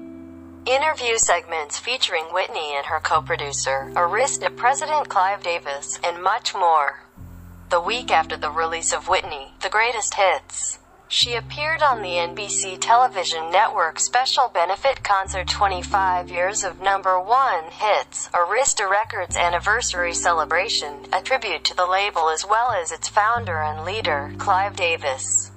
Interview 0.67 1.17
segments 1.17 1.79
featuring 1.79 2.25
Whitney 2.25 2.75
and 2.75 2.85
her 2.85 2.99
co-producer, 2.99 3.91
Arista 3.95 4.55
President 4.55 5.09
Clive 5.09 5.41
Davis, 5.41 5.99
and 6.03 6.21
much 6.21 6.53
more. 6.53 6.99
The 7.71 7.81
week 7.81 8.11
after 8.11 8.37
the 8.37 8.51
release 8.51 8.93
of 8.93 9.07
Whitney, 9.07 9.55
The 9.63 9.69
Greatest 9.69 10.13
Hits, 10.13 10.77
she 11.11 11.35
appeared 11.35 11.83
on 11.83 12.01
the 12.01 12.15
NBC 12.15 12.77
television 12.79 13.51
network 13.51 13.99
special 13.99 14.49
benefit 14.53 15.03
concert 15.03 15.45
25 15.49 16.31
Years 16.31 16.63
of 16.63 16.79
Number 16.79 17.19
One 17.19 17.65
Hits, 17.65 18.29
Arista 18.29 18.89
Records 18.89 19.35
Anniversary 19.35 20.13
Celebration, 20.13 21.05
a 21.11 21.21
tribute 21.21 21.65
to 21.65 21.75
the 21.75 21.85
label 21.85 22.29
as 22.29 22.45
well 22.45 22.71
as 22.71 22.93
its 22.93 23.09
founder 23.09 23.61
and 23.61 23.83
leader, 23.83 24.33
Clive 24.37 24.77
Davis. 24.77 25.51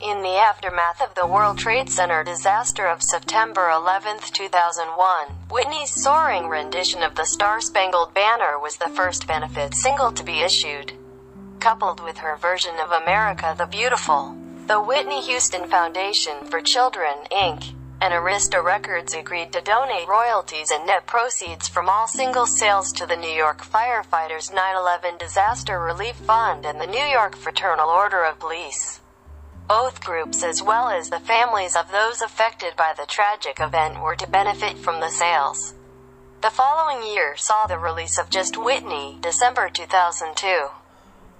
In 0.00 0.22
the 0.22 0.36
aftermath 0.36 1.00
of 1.00 1.16
the 1.16 1.26
World 1.26 1.58
Trade 1.58 1.90
Center 1.90 2.22
disaster 2.22 2.86
of 2.86 3.02
September 3.02 3.70
11, 3.70 4.18
2001, 4.32 5.26
Whitney's 5.50 5.90
soaring 5.90 6.46
rendition 6.46 7.02
of 7.02 7.16
the 7.16 7.26
Star 7.26 7.60
Spangled 7.60 8.14
Banner 8.14 8.60
was 8.60 8.76
the 8.76 8.90
first 8.90 9.26
benefit 9.26 9.74
single 9.74 10.12
to 10.12 10.22
be 10.22 10.42
issued. 10.42 10.92
Coupled 11.58 12.00
with 12.00 12.18
her 12.18 12.36
version 12.36 12.74
of 12.78 12.92
America 12.92 13.56
the 13.58 13.66
Beautiful, 13.66 14.36
the 14.66 14.80
Whitney 14.80 15.20
Houston 15.20 15.68
Foundation 15.68 16.46
for 16.46 16.62
Children, 16.62 17.14
Inc., 17.30 17.74
and 18.00 18.14
Arista 18.14 18.64
Records 18.64 19.12
agreed 19.14 19.52
to 19.52 19.60
donate 19.60 20.08
royalties 20.08 20.70
and 20.70 20.86
net 20.86 21.06
proceeds 21.06 21.68
from 21.68 21.90
all 21.90 22.06
single 22.06 22.46
sales 22.46 22.90
to 22.92 23.04
the 23.04 23.16
New 23.16 23.30
York 23.30 23.62
Firefighters 23.62 24.50
9-11 24.50 25.18
Disaster 25.18 25.78
Relief 25.78 26.16
Fund 26.16 26.64
and 26.64 26.80
the 26.80 26.86
New 26.86 27.04
York 27.04 27.36
Fraternal 27.36 27.90
Order 27.90 28.24
of 28.24 28.40
Police. 28.40 29.00
Both 29.68 30.02
groups 30.02 30.42
as 30.42 30.62
well 30.62 30.88
as 30.88 31.10
the 31.10 31.20
families 31.20 31.76
of 31.76 31.92
those 31.92 32.22
affected 32.22 32.74
by 32.74 32.94
the 32.96 33.06
tragic 33.06 33.60
event 33.60 34.00
were 34.00 34.16
to 34.16 34.30
benefit 34.30 34.78
from 34.78 35.00
the 35.00 35.10
sales. 35.10 35.74
The 36.40 36.50
following 36.50 37.06
year 37.06 37.36
saw 37.36 37.66
the 37.66 37.78
release 37.78 38.18
of 38.18 38.30
Just 38.30 38.56
Whitney, 38.56 39.18
December 39.20 39.68
2002 39.68 40.68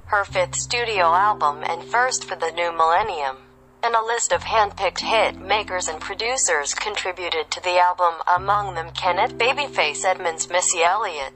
her 0.07 0.25
fifth 0.25 0.57
studio 0.57 1.15
album 1.15 1.65
and 1.65 1.83
first 1.83 2.25
for 2.25 2.37
the 2.37 2.51
new 2.53 2.73
millennium. 2.73 3.37
And 3.83 3.95
a 3.95 4.05
list 4.05 4.33
of 4.33 4.43
hand-picked 4.43 5.01
hit 5.01 5.39
makers 5.39 5.89
and 5.89 6.01
producers 6.01 6.73
contributed 6.73 7.51
to 7.51 7.63
the 7.63 7.79
album, 7.79 8.15
among 8.35 8.75
them 8.75 8.91
Kenneth 8.93 9.37
Babyface 9.37 10.05
Edmonds 10.05 10.49
Missy 10.49 10.83
Elliott, 10.83 11.35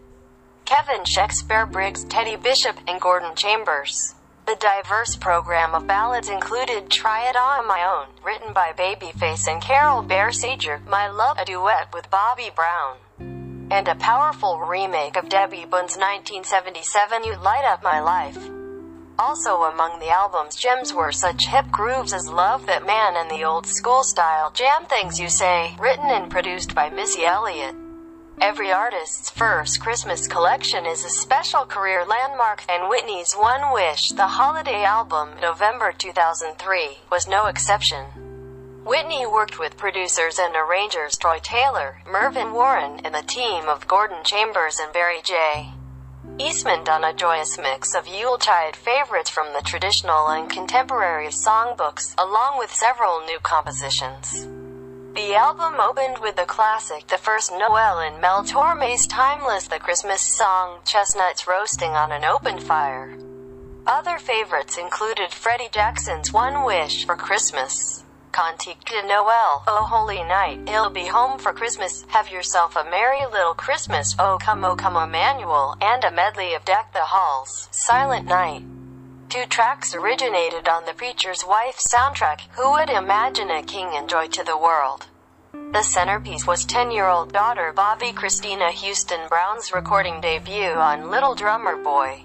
Kevin 0.64 1.04
Shakespeare 1.04 1.66
Briggs, 1.66 2.04
Teddy 2.04 2.36
Bishop, 2.36 2.76
and 2.86 3.00
Gordon 3.00 3.34
Chambers. 3.34 4.14
The 4.46 4.56
diverse 4.56 5.16
program 5.16 5.74
of 5.74 5.86
ballads 5.86 6.30
included 6.30 6.90
Try 6.90 7.28
It 7.28 7.36
On 7.36 7.66
My 7.68 7.84
Own, 7.84 8.14
written 8.24 8.54
by 8.54 8.72
Babyface 8.72 9.46
and 9.46 9.60
Carole 9.60 10.02
Bayer 10.02 10.32
Sager, 10.32 10.80
My 10.86 11.08
Love, 11.08 11.36
a 11.38 11.44
duet 11.44 11.92
with 11.92 12.10
Bobby 12.10 12.50
Brown, 12.56 12.96
and 13.70 13.88
a 13.88 13.94
powerful 13.96 14.58
remake 14.60 15.16
of 15.16 15.28
Debby 15.28 15.66
Boone's 15.66 15.96
1977 15.98 17.24
You 17.24 17.36
Light 17.36 17.64
Up 17.66 17.82
My 17.82 18.00
Life. 18.00 18.57
Also 19.20 19.64
among 19.64 19.98
the 19.98 20.10
album's 20.10 20.54
gems 20.54 20.94
were 20.94 21.10
such 21.10 21.48
hip 21.48 21.68
grooves 21.72 22.12
as 22.12 22.28
Love 22.28 22.66
That 22.66 22.86
Man 22.86 23.16
and 23.16 23.28
the 23.28 23.42
old 23.42 23.66
school 23.66 24.04
style 24.04 24.52
Jam 24.52 24.84
Things 24.86 25.18
You 25.18 25.28
Say, 25.28 25.74
written 25.80 26.08
and 26.08 26.30
produced 26.30 26.72
by 26.72 26.88
Missy 26.88 27.24
Elliott. 27.24 27.74
Every 28.40 28.70
artist's 28.70 29.28
first 29.28 29.80
Christmas 29.80 30.28
collection 30.28 30.86
is 30.86 31.04
a 31.04 31.10
special 31.10 31.64
career 31.64 32.04
landmark, 32.04 32.62
and 32.68 32.88
Whitney's 32.88 33.34
One 33.34 33.72
Wish, 33.72 34.10
the 34.10 34.28
holiday 34.28 34.84
album, 34.84 35.30
November 35.42 35.92
2003, 35.98 36.98
was 37.10 37.26
no 37.26 37.46
exception. 37.46 38.04
Whitney 38.84 39.26
worked 39.26 39.58
with 39.58 39.76
producers 39.76 40.38
and 40.38 40.54
arrangers 40.54 41.18
Troy 41.18 41.40
Taylor, 41.42 41.98
Mervyn 42.08 42.52
Warren, 42.52 43.00
and 43.04 43.16
the 43.16 43.22
team 43.22 43.68
of 43.68 43.88
Gordon 43.88 44.22
Chambers 44.22 44.78
and 44.78 44.92
Barry 44.92 45.20
J. 45.24 45.72
Eastman 46.40 46.84
done 46.84 47.02
a 47.02 47.12
joyous 47.12 47.58
mix 47.58 47.96
of 47.96 48.06
Yuletide 48.06 48.76
favorites 48.76 49.28
from 49.28 49.52
the 49.52 49.62
traditional 49.62 50.28
and 50.28 50.48
contemporary 50.48 51.26
songbooks, 51.26 52.14
along 52.16 52.58
with 52.58 52.72
several 52.72 53.20
new 53.26 53.40
compositions. 53.42 54.46
The 55.16 55.34
album 55.34 55.80
opened 55.80 56.18
with 56.22 56.36
the 56.36 56.44
classic 56.44 57.08
The 57.08 57.18
First 57.18 57.50
Noel 57.50 57.98
in 57.98 58.20
Mel 58.20 58.44
Torme's 58.44 59.08
timeless 59.08 59.66
The 59.66 59.80
Christmas 59.80 60.20
song, 60.20 60.78
Chestnuts 60.84 61.48
Roasting 61.48 61.90
on 61.90 62.12
an 62.12 62.24
Open 62.24 62.60
Fire. 62.60 63.18
Other 63.84 64.18
favorites 64.18 64.78
included 64.78 65.32
Freddie 65.32 65.70
Jackson's 65.72 66.32
One 66.32 66.64
Wish 66.64 67.04
for 67.04 67.16
Christmas. 67.16 68.04
Cantique 68.32 68.84
de 68.84 69.02
Noel, 69.06 69.62
Oh 69.66 69.86
Holy 69.90 70.22
Night, 70.24 70.68
He'll 70.68 70.90
Be 70.90 71.06
Home 71.06 71.38
for 71.38 71.52
Christmas, 71.52 72.04
Have 72.08 72.30
Yourself 72.30 72.76
a 72.76 72.84
Merry 72.84 73.24
Little 73.26 73.54
Christmas, 73.54 74.14
Oh 74.18 74.38
Come 74.40 74.64
Oh 74.64 74.76
Come 74.76 74.96
Emmanuel, 74.96 75.76
and 75.80 76.04
a 76.04 76.10
medley 76.10 76.54
of 76.54 76.64
Deck 76.64 76.92
the 76.92 77.00
Halls, 77.00 77.68
Silent 77.70 78.26
Night. 78.26 78.62
Two 79.28 79.44
tracks 79.46 79.94
originated 79.94 80.68
on 80.68 80.86
the 80.86 80.94
Preacher's 80.94 81.44
Wife 81.46 81.78
soundtrack, 81.78 82.40
Who 82.56 82.70
Would 82.72 82.90
Imagine 82.90 83.50
a 83.50 83.62
King 83.62 83.90
and 83.92 84.08
Joy 84.08 84.28
to 84.28 84.44
the 84.44 84.56
World. 84.56 85.06
The 85.52 85.82
centerpiece 85.82 86.46
was 86.46 86.64
10-year-old 86.64 87.32
daughter 87.32 87.72
Bobbi 87.76 88.14
Kristina 88.14 88.70
Houston 88.70 89.20
Brown's 89.28 89.72
recording 89.72 90.20
debut 90.20 90.72
on 90.72 91.10
Little 91.10 91.34
Drummer 91.34 91.76
Boy. 91.76 92.24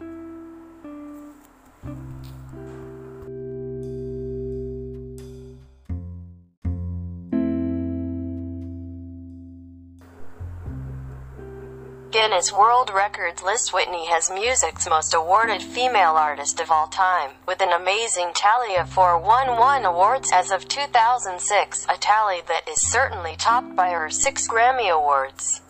Guinness 12.14 12.54
World 12.54 12.92
Records 12.94 13.42
lists 13.42 13.74
Whitney 13.74 14.08
as 14.14 14.30
music's 14.30 14.88
most 14.88 15.16
awarded 15.16 15.64
female 15.64 16.12
artist 16.12 16.60
of 16.60 16.70
all 16.70 16.86
time, 16.86 17.32
with 17.48 17.60
an 17.60 17.72
amazing 17.72 18.34
tally 18.36 18.76
of 18.76 18.88
411 18.92 19.84
awards 19.84 20.32
as 20.32 20.52
of 20.52 20.68
2006, 20.68 21.88
a 21.90 21.98
tally 21.98 22.42
that 22.48 22.70
is 22.70 22.80
certainly 22.80 23.36
topped 23.36 23.76
by 23.76 23.90
her 23.90 24.12
6 24.12 24.48
Grammy 24.48 24.92
Awards. 24.92 25.62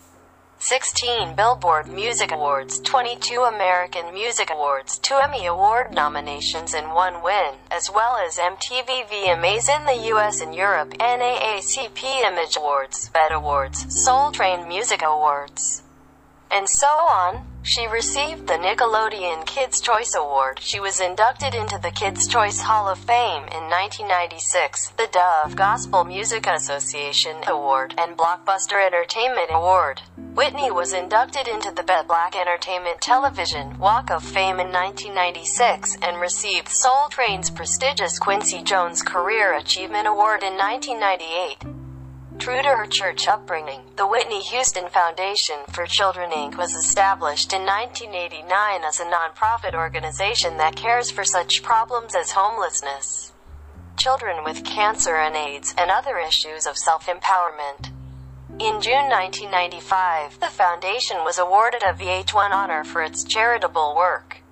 16 0.58 1.34
Billboard 1.34 1.88
Music 1.88 2.30
Awards, 2.30 2.78
22 2.80 3.44
American 3.44 4.12
Music 4.12 4.50
Awards, 4.52 4.98
2 4.98 5.14
Emmy 5.14 5.46
Award 5.46 5.94
nominations 5.94 6.74
and 6.74 6.92
1 6.92 7.22
win, 7.22 7.54
as 7.70 7.90
well 7.90 8.18
as 8.18 8.36
MTV 8.36 9.08
VMAs 9.08 9.74
in 9.74 9.86
the 9.86 10.08
US 10.12 10.42
and 10.42 10.54
Europe, 10.54 10.90
NAACP 10.98 12.04
Image 12.04 12.58
Awards, 12.58 13.08
BET 13.08 13.32
Awards, 13.32 13.86
Soul 13.88 14.30
Train 14.30 14.68
Music 14.68 15.00
Awards 15.02 15.83
and 16.54 16.68
so 16.68 16.86
on. 16.86 17.44
She 17.62 17.86
received 17.86 18.46
the 18.46 18.54
Nickelodeon 18.54 19.46
Kids' 19.46 19.80
Choice 19.80 20.14
Award. 20.14 20.60
She 20.60 20.78
was 20.78 21.00
inducted 21.00 21.54
into 21.54 21.78
the 21.78 21.90
Kids' 21.90 22.28
Choice 22.28 22.60
Hall 22.60 22.88
of 22.88 22.98
Fame 22.98 23.48
in 23.48 23.70
1996, 23.72 24.90
the 24.90 25.08
Dove 25.10 25.56
Gospel 25.56 26.04
Music 26.04 26.46
Association 26.46 27.36
Award, 27.48 27.94
and 27.96 28.16
Blockbuster 28.18 28.86
Entertainment 28.86 29.48
Award. 29.50 30.02
Whitney 30.34 30.70
was 30.70 30.92
inducted 30.92 31.48
into 31.48 31.72
the 31.72 31.82
BET 31.82 32.06
Black 32.06 32.36
Entertainment 32.36 33.00
Television 33.00 33.78
Walk 33.78 34.10
of 34.10 34.22
Fame 34.22 34.60
in 34.60 34.70
1996 34.70 35.96
and 36.02 36.20
received 36.20 36.68
Soul 36.68 37.08
Train's 37.08 37.50
prestigious 37.50 38.18
Quincy 38.18 38.62
Jones 38.62 39.02
Career 39.02 39.54
Achievement 39.54 40.06
Award 40.06 40.42
in 40.42 40.52
1998. 40.52 41.93
True 42.38 42.60
to 42.60 42.68
her 42.68 42.86
church 42.86 43.28
upbringing, 43.28 43.80
the 43.96 44.06
Whitney 44.06 44.40
Houston 44.42 44.88
Foundation 44.88 45.56
for 45.72 45.86
Children 45.86 46.30
Inc. 46.30 46.56
was 46.56 46.74
established 46.74 47.52
in 47.52 47.62
1989 47.62 48.82
as 48.84 49.00
a 49.00 49.04
nonprofit 49.04 49.74
organization 49.74 50.56
that 50.58 50.76
cares 50.76 51.10
for 51.10 51.24
such 51.24 51.62
problems 51.62 52.14
as 52.14 52.32
homelessness, 52.32 53.32
children 53.96 54.44
with 54.44 54.64
cancer 54.64 55.16
and 55.16 55.36
AIDS, 55.36 55.74
and 55.78 55.90
other 55.90 56.18
issues 56.18 56.66
of 56.66 56.76
self-empowerment. 56.76 57.90
In 58.58 58.80
June 58.80 59.08
1995, 59.08 60.40
the 60.40 60.46
foundation 60.46 61.18
was 61.24 61.38
awarded 61.38 61.82
a 61.82 61.94
VH1 61.94 62.50
honor 62.50 62.84
for 62.84 63.02
its 63.02 63.24
charitable 63.24 63.94
work. 63.96 64.43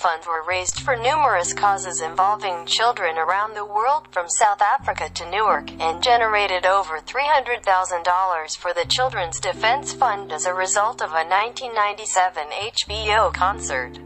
Funds 0.00 0.26
were 0.26 0.42
raised 0.48 0.80
for 0.80 0.96
numerous 0.96 1.52
causes 1.52 2.00
involving 2.00 2.64
children 2.64 3.18
around 3.18 3.52
the 3.52 3.66
world 3.66 4.08
from 4.10 4.30
South 4.30 4.62
Africa 4.62 5.10
to 5.10 5.30
Newark 5.30 5.70
and 5.78 6.02
generated 6.02 6.64
over 6.64 7.00
$300,000 7.00 8.56
for 8.56 8.72
the 8.72 8.86
Children's 8.88 9.38
Defense 9.38 9.92
Fund 9.92 10.32
as 10.32 10.46
a 10.46 10.54
result 10.54 11.02
of 11.02 11.10
a 11.10 11.28
1997 11.28 12.44
HBO 12.50 13.30
concert. 13.34 13.98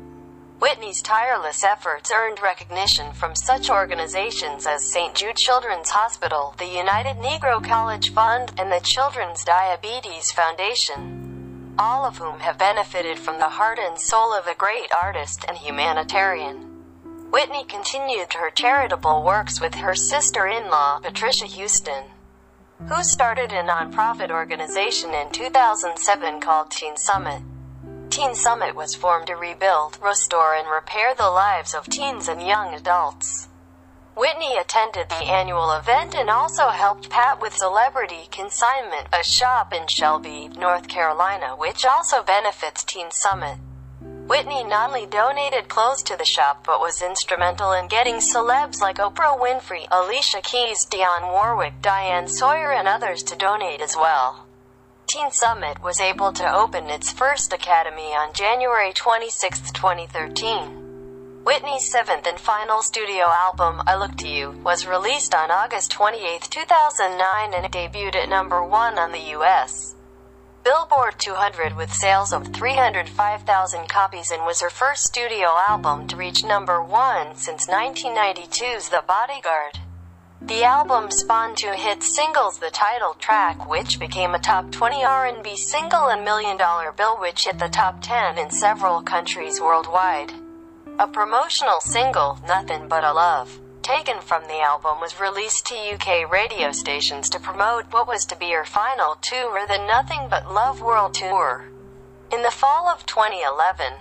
Whitney's 0.59 1.01
tireless 1.01 1.63
efforts 1.63 2.11
earned 2.13 2.43
recognition 2.43 3.13
from 3.13 3.37
such 3.37 3.71
organizations 3.71 4.67
as 4.67 4.91
St. 4.91 5.15
Jude 5.15 5.37
Children's 5.37 5.91
Hospital, 5.91 6.57
the 6.59 6.67
United 6.67 7.19
Negro 7.19 7.65
College 7.65 8.13
Fund, 8.13 8.53
and 8.59 8.73
the 8.73 8.81
Children's 8.81 9.45
Diabetes 9.45 10.33
Foundation 10.33 11.34
all 11.79 12.05
of 12.05 12.19
whom 12.19 12.41
have 12.41 12.59
benefited 12.59 13.19
from 13.19 13.39
the 13.39 13.49
heart 13.49 13.79
and 13.81 13.99
soul 13.99 14.33
of 14.33 14.47
a 14.47 14.55
great 14.55 14.91
artist 15.03 15.45
and 15.49 15.59
humanitarian. 15.59 16.57
Whitney 17.31 17.65
continued 17.65 18.33
her 18.35 18.51
charitable 18.51 19.23
works 19.25 19.61
with 19.61 19.75
her 19.75 19.95
sister-in-law, 19.95 21.01
Patricia 21.01 21.47
Houston, 21.47 22.05
who 22.89 23.03
started 23.03 23.51
a 23.51 23.63
nonprofit 23.63 24.31
organization 24.31 25.13
in 25.15 25.31
2007 25.33 26.41
called 26.41 26.71
Teen 26.71 26.97
Summit. 26.97 27.43
Teen 28.11 28.35
Summit 28.37 28.77
was 28.77 28.95
formed 28.95 29.27
to 29.27 29.35
rebuild, 29.35 29.99
restore 30.01 30.55
and 30.55 30.69
repair 30.69 31.15
the 31.15 31.31
lives 31.31 31.75
of 31.75 31.89
teens 31.89 32.29
and 32.29 32.41
young 32.41 32.73
adults. 32.75 33.49
Whitney 34.17 34.57
attended 34.57 35.09
the 35.09 35.25
annual 35.25 35.73
event 35.73 36.15
and 36.15 36.31
also 36.31 36.69
helped 36.69 37.11
Pat 37.11 37.41
with 37.41 37.57
Celebrity 37.57 38.29
Consignment, 38.31 39.09
a 39.13 39.25
shop 39.25 39.73
in 39.73 39.89
Shelby, 39.89 40.49
North 40.57 40.87
Carolina, 40.87 41.57
which 41.57 41.85
also 41.85 42.23
benefits 42.23 42.85
Teen 42.85 43.11
Summit. 43.11 43.59
Whitney 44.01 44.63
not 44.63 44.91
only 44.91 45.07
donated 45.07 45.69
clothes 45.69 46.05
to 46.05 46.17
the 46.17 46.25
shop 46.25 46.65
but 46.65 46.79
was 46.79 47.03
instrumental 47.03 47.73
in 47.73 47.89
getting 47.89 48.17
celebs 48.17 48.81
like 48.81 48.99
Oprah 48.99 49.37
Winfrey, 49.37 49.89
Alicia 49.91 50.43
Keys, 50.43 50.87
Dionne 50.87 51.33
Warwick, 51.33 51.83
Diane 51.83 52.29
Sawyer 52.29 52.71
and 52.71 52.87
others 52.87 53.25
to 53.25 53.37
donate 53.37 53.81
as 53.81 53.97
well. 53.97 54.47
Teen 55.09 55.33
Summit 55.33 55.83
was 55.83 56.01
able 56.01 56.33
to 56.33 56.55
open 56.55 56.89
its 56.89 57.11
first 57.11 57.53
academy 57.53 58.15
on 58.15 58.33
January 58.33 58.93
26, 58.93 59.73
2013. 59.73 60.84
Whitney's 61.45 61.85
seventh 61.85 62.27
and 62.27 62.41
final 62.41 62.81
studio 62.81 63.27
album, 63.27 63.83
I 63.87 63.97
Look 63.97 64.17
to 64.17 64.29
You, 64.29 64.53
was 64.65 64.87
released 64.87 65.35
on 65.35 65.51
August 65.51 65.91
28, 65.91 66.41
2009 66.41 67.53
and 67.53 67.71
debuted 67.71 68.17
at 68.17 68.31
number 68.31 68.65
one 68.65 68.99
on 68.99 69.13
the 69.13 69.31
U.S. 69.37 69.95
Billboard 70.65 71.17
200 71.19 71.77
with 71.77 71.93
sales 71.93 72.33
of 72.33 72.49
305,000 72.55 73.89
copies 73.91 74.31
and 74.31 74.47
was 74.47 74.63
her 74.63 74.71
first 74.71 75.05
studio 75.05 75.49
album 75.69 76.07
to 76.09 76.17
reach 76.17 76.45
number 76.45 76.83
one 76.83 77.37
since 77.37 77.67
1992's 77.67 78.89
The 78.89 79.05
Bodyguard. 79.07 79.81
The 80.41 80.65
album 80.65 81.11
spawned 81.11 81.59
two 81.59 81.73
hit 81.73 82.03
singles 82.03 82.59
the 82.59 82.71
title 82.71 83.17
track 83.19 83.69
which 83.69 84.01
became 84.01 84.35
a 84.35 84.39
top 84.39 84.73
20 84.73 85.05
R&B 85.05 85.59
single 85.59 86.09
and 86.09 86.25
Million 86.25 86.57
Dollar 86.57 86.91
Bill 86.91 87.21
which 87.21 87.45
hit 87.45 87.59
the 87.59 87.69
top 87.69 88.01
10 88.01 88.39
in 88.39 88.51
several 88.51 89.03
countries 89.03 89.61
worldwide. 89.61 90.33
A 90.97 91.09
promotional 91.09 91.81
single, 91.81 92.39
Nothing 92.47 92.87
But 92.87 93.03
a 93.03 93.13
Love, 93.13 93.59
taken 93.83 94.21
from 94.21 94.45
the 94.45 94.61
album 94.61 95.01
was 95.01 95.19
released 95.19 95.67
to 95.67 95.75
UK 95.75 96.31
radio 96.31 96.71
stations 96.71 97.29
to 97.31 97.41
promote 97.41 97.93
what 97.93 98.07
was 98.07 98.25
to 98.27 98.37
be 98.37 98.53
her 98.53 98.65
final 98.65 99.17
tour 99.17 99.67
the 99.67 99.85
Nothing 99.89 100.29
But 100.31 100.53
Love 100.53 100.81
World 100.81 101.15
Tour. 101.15 101.65
In 102.33 102.45
the 102.45 102.53
fall 102.53 102.87
of 102.87 103.07
2011, 103.07 103.95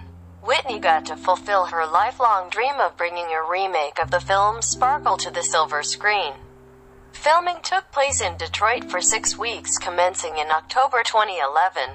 Whitney 0.44 0.78
got 0.78 1.08
to 1.08 1.18
fulfill 1.18 1.66
her 1.66 1.84
lifelong 1.84 2.50
dream 2.50 2.76
of 2.80 2.96
bringing 2.96 3.34
a 3.34 3.42
remake 3.42 3.98
of 4.00 4.12
the 4.12 4.20
film 4.20 4.62
Sparkle 4.62 5.18
to 5.18 5.32
the 5.32 5.42
silver 5.42 5.82
screen. 5.82 6.34
Filming 7.12 7.58
took 7.64 7.92
place 7.92 8.22
in 8.22 8.38
Detroit 8.38 8.92
for 8.92 9.02
six 9.02 9.36
weeks 9.36 9.80
commencing 9.80 10.38
in 10.38 10.52
October 10.52 11.02
2011. 11.04 11.90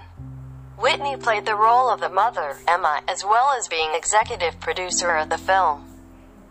Whitney 0.78 1.16
played 1.16 1.44
the 1.44 1.56
role 1.56 1.90
of 1.90 1.98
the 1.98 2.08
mother, 2.08 2.56
Emma, 2.68 3.00
as 3.08 3.24
well 3.24 3.50
as 3.58 3.66
being 3.66 3.90
executive 3.94 4.60
producer 4.60 5.16
of 5.16 5.28
the 5.28 5.36
film. 5.36 5.84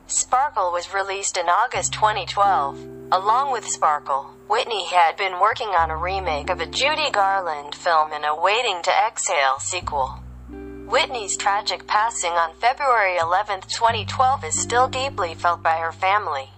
Sparkle 0.08 0.74
was 0.74 0.94
released 0.94 1.38
in 1.38 1.46
August 1.46 1.94
2012. 1.94 2.78
Along 3.10 3.54
with 3.54 3.66
Sparkle, 3.66 4.34
Whitney 4.50 4.86
had 4.88 5.16
been 5.16 5.40
working 5.40 5.70
on 5.70 5.90
a 5.90 5.96
remake 5.96 6.50
of 6.50 6.60
a 6.60 6.66
Judy 6.66 7.10
Garland 7.10 7.74
film 7.74 8.12
and 8.12 8.26
a 8.26 8.36
Waiting 8.36 8.82
to 8.84 8.92
Exhale 8.92 9.60
sequel. 9.60 10.20
Whitney's 10.50 11.38
tragic 11.38 11.88
passing 11.88 12.32
on 12.32 12.54
February 12.56 13.18
11, 13.18 13.62
2012 13.62 14.44
is 14.44 14.60
still 14.60 14.90
deeply 14.90 15.36
felt 15.36 15.64
by 15.64 15.78
her 15.78 15.94
family, 15.94 16.50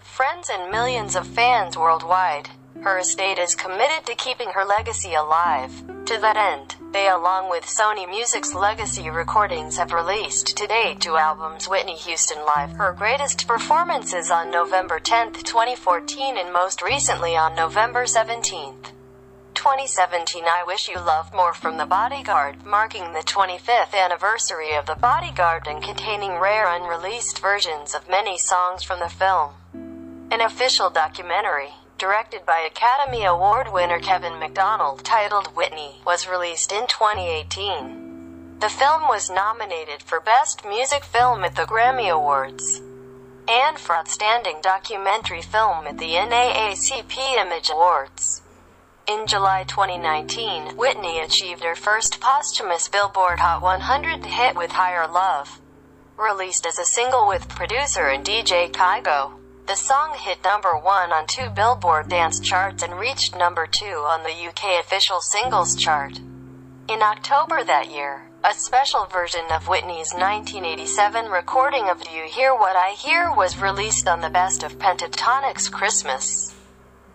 friends 0.00 0.50
and 0.52 0.72
millions 0.72 1.14
of 1.14 1.26
fans 1.26 1.76
worldwide. 1.76 2.48
Her 2.82 2.98
estate 2.98 3.38
is 3.38 3.54
committed 3.54 4.06
to 4.06 4.16
keeping 4.16 4.50
her 4.50 4.64
legacy 4.64 5.14
alive. 5.14 5.84
To 6.06 6.18
that 6.20 6.36
end, 6.36 6.76
they 6.96 7.08
along 7.10 7.50
with 7.50 7.62
Sony 7.66 8.08
Music's 8.08 8.54
legacy 8.54 9.10
recordings 9.10 9.76
have 9.76 9.92
released 9.92 10.56
to 10.56 10.66
date 10.66 10.98
two 10.98 11.18
albums 11.18 11.68
Whitney 11.68 11.94
Houston 11.94 12.38
Live, 12.56 12.72
her 12.72 12.94
greatest 12.94 13.46
performances 13.46 14.30
on 14.30 14.50
November 14.50 14.98
10, 14.98 15.34
2014 15.34 16.38
and 16.38 16.50
most 16.54 16.80
recently 16.80 17.36
on 17.36 17.54
November 17.54 18.06
17, 18.06 18.72
2017 19.52 20.44
I 20.44 20.64
Wish 20.66 20.88
You 20.88 20.96
Love 20.96 21.34
More 21.34 21.52
from 21.52 21.76
The 21.76 21.84
Bodyguard, 21.84 22.64
marking 22.64 23.12
the 23.12 23.20
25th 23.20 23.92
anniversary 23.92 24.74
of 24.74 24.86
The 24.86 24.94
Bodyguard 24.94 25.66
and 25.66 25.82
containing 25.82 26.38
rare 26.38 26.66
unreleased 26.66 27.40
versions 27.40 27.94
of 27.94 28.08
many 28.08 28.38
songs 28.38 28.82
from 28.82 29.00
the 29.00 29.10
film. 29.10 29.50
An 30.30 30.40
official 30.40 30.88
documentary 30.88 31.74
directed 31.98 32.44
by 32.44 32.58
Academy 32.58 33.24
Award 33.24 33.72
winner 33.72 33.98
Kevin 33.98 34.38
Macdonald, 34.38 35.02
titled 35.04 35.48
Whitney, 35.56 35.96
was 36.04 36.28
released 36.28 36.70
in 36.72 36.86
2018. 36.86 38.58
The 38.60 38.68
film 38.68 39.02
was 39.02 39.30
nominated 39.30 40.02
for 40.02 40.20
Best 40.20 40.64
Music 40.66 41.04
Film 41.04 41.44
at 41.44 41.56
the 41.56 41.62
Grammy 41.62 42.10
Awards 42.10 42.82
and 43.48 43.78
for 43.78 43.96
Outstanding 43.96 44.56
Documentary 44.62 45.42
Film 45.42 45.86
at 45.86 45.98
the 45.98 46.12
NAACP 46.12 47.16
Image 47.38 47.70
Awards. 47.70 48.42
In 49.06 49.26
July 49.26 49.64
2019, 49.64 50.76
Whitney 50.76 51.20
achieved 51.20 51.62
her 51.62 51.76
first 51.76 52.20
posthumous 52.20 52.88
Billboard 52.88 53.38
Hot 53.38 53.62
100 53.62 54.26
hit 54.26 54.56
with 54.56 54.72
Higher 54.72 55.06
Love. 55.06 55.60
Released 56.18 56.66
as 56.66 56.78
a 56.78 56.84
single 56.84 57.28
with 57.28 57.48
producer 57.48 58.06
and 58.08 58.24
DJ 58.24 58.70
Kygo. 58.70 59.32
The 59.66 59.74
song 59.74 60.14
hit 60.16 60.44
number 60.44 60.78
one 60.78 61.10
on 61.10 61.26
two 61.26 61.50
Billboard 61.50 62.08
dance 62.08 62.38
charts 62.38 62.84
and 62.84 63.00
reached 63.00 63.34
number 63.34 63.66
two 63.66 64.06
on 64.06 64.22
the 64.22 64.30
UK 64.30 64.78
official 64.78 65.20
singles 65.20 65.74
chart. 65.74 66.20
In 66.86 67.02
October 67.02 67.64
that 67.64 67.90
year, 67.90 68.28
a 68.44 68.54
special 68.54 69.06
version 69.06 69.44
of 69.50 69.66
Whitney's 69.66 70.14
1987 70.14 71.26
recording 71.26 71.88
of 71.88 72.00
Do 72.00 72.10
You 72.12 72.28
Hear 72.28 72.54
What 72.54 72.76
I 72.76 72.90
Hear 72.90 73.34
was 73.34 73.58
released 73.60 74.06
on 74.06 74.20
the 74.20 74.30
Best 74.30 74.62
of 74.62 74.78
Pentatonix 74.78 75.68
Christmas. 75.68 76.54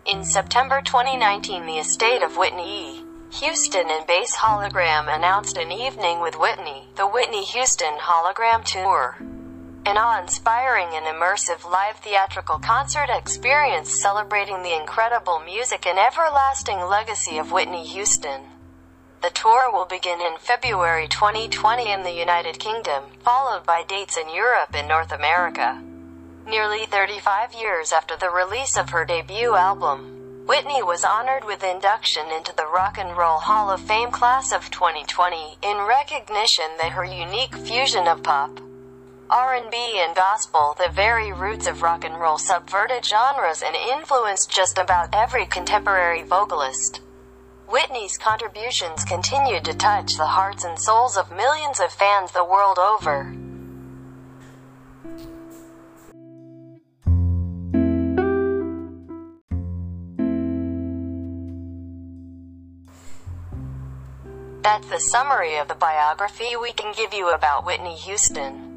In 0.05 0.25
September 0.25 0.81
2019 0.81 1.65
the 1.65 1.77
estate 1.77 2.21
of 2.21 2.35
Whitney 2.35 2.97
E. 2.97 3.05
Houston 3.39 3.89
and 3.89 4.05
BASE 4.05 4.35
Hologram 4.35 5.07
announced 5.07 5.55
an 5.55 5.71
evening 5.71 6.19
with 6.19 6.37
Whitney, 6.37 6.89
the 6.97 7.07
Whitney 7.07 7.45
Houston 7.45 7.93
Hologram 7.97 8.65
Tour. 8.65 9.17
An 9.83 9.97
awe-inspiring 9.97 10.89
and 10.93 11.07
immersive 11.07 11.65
live 11.65 11.95
theatrical 11.97 12.59
concert 12.59 13.09
experience 13.09 13.89
celebrating 13.89 14.61
the 14.61 14.75
incredible 14.79 15.39
music 15.39 15.87
and 15.87 15.97
everlasting 15.97 16.79
legacy 16.81 17.39
of 17.39 17.51
Whitney 17.51 17.83
Houston. 17.87 18.41
The 19.23 19.31
tour 19.31 19.71
will 19.73 19.87
begin 19.87 20.21
in 20.21 20.37
February 20.37 21.07
2020 21.07 21.91
in 21.91 22.03
the 22.03 22.11
United 22.11 22.59
Kingdom, 22.59 23.05
followed 23.23 23.65
by 23.65 23.81
dates 23.81 24.17
in 24.17 24.29
Europe 24.29 24.69
and 24.75 24.87
North 24.87 25.11
America. 25.11 25.81
Nearly 26.45 26.85
35 26.85 27.55
years 27.55 27.91
after 27.91 28.15
the 28.15 28.29
release 28.29 28.77
of 28.77 28.91
her 28.91 29.03
debut 29.03 29.55
album, 29.55 30.45
Whitney 30.45 30.83
was 30.83 31.03
honored 31.03 31.43
with 31.43 31.63
induction 31.63 32.29
into 32.29 32.53
the 32.55 32.67
Rock 32.71 32.99
and 32.99 33.17
Roll 33.17 33.39
Hall 33.39 33.71
of 33.71 33.81
Fame 33.81 34.11
class 34.11 34.51
of 34.51 34.69
2020 34.69 35.57
in 35.63 35.77
recognition 35.87 36.65
that 36.79 36.91
her 36.91 37.03
unique 37.03 37.55
fusion 37.55 38.07
of 38.07 38.21
pop, 38.21 38.59
R&B 39.31 39.77
and 39.95 40.13
gospel, 40.13 40.75
the 40.77 40.91
very 40.91 41.31
roots 41.31 41.65
of 41.65 41.81
rock 41.81 42.03
and 42.03 42.19
roll 42.19 42.37
subverted 42.37 43.05
genres 43.05 43.63
and 43.65 43.73
influenced 43.77 44.51
just 44.51 44.77
about 44.77 45.07
every 45.13 45.45
contemporary 45.45 46.21
vocalist. 46.23 46.99
Whitney's 47.69 48.17
contributions 48.17 49.05
continued 49.05 49.63
to 49.63 49.73
touch 49.73 50.17
the 50.17 50.25
hearts 50.25 50.65
and 50.65 50.77
souls 50.77 51.15
of 51.15 51.31
millions 51.31 51.79
of 51.79 51.93
fans 51.93 52.33
the 52.33 52.43
world 52.43 52.77
over. 52.77 53.33
That's 64.61 64.87
the 64.89 64.99
summary 64.99 65.55
of 65.55 65.69
the 65.69 65.75
biography 65.75 66.57
we 66.61 66.73
can 66.73 66.93
give 66.93 67.13
you 67.13 67.33
about 67.33 67.65
Whitney 67.65 67.95
Houston. 67.95 68.70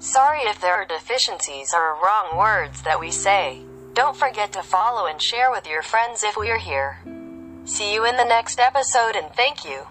Sorry 0.00 0.40
if 0.44 0.62
there 0.62 0.72
are 0.72 0.86
deficiencies 0.86 1.74
or 1.74 1.92
wrong 2.02 2.38
words 2.38 2.80
that 2.82 2.98
we 2.98 3.10
say. 3.10 3.60
Don't 3.92 4.16
forget 4.16 4.50
to 4.54 4.62
follow 4.62 5.06
and 5.06 5.20
share 5.20 5.50
with 5.50 5.66
your 5.66 5.82
friends 5.82 6.22
if 6.22 6.38
we're 6.38 6.56
here. 6.56 6.96
See 7.66 7.92
you 7.92 8.06
in 8.06 8.16
the 8.16 8.24
next 8.24 8.58
episode 8.58 9.14
and 9.14 9.30
thank 9.34 9.62
you. 9.62 9.82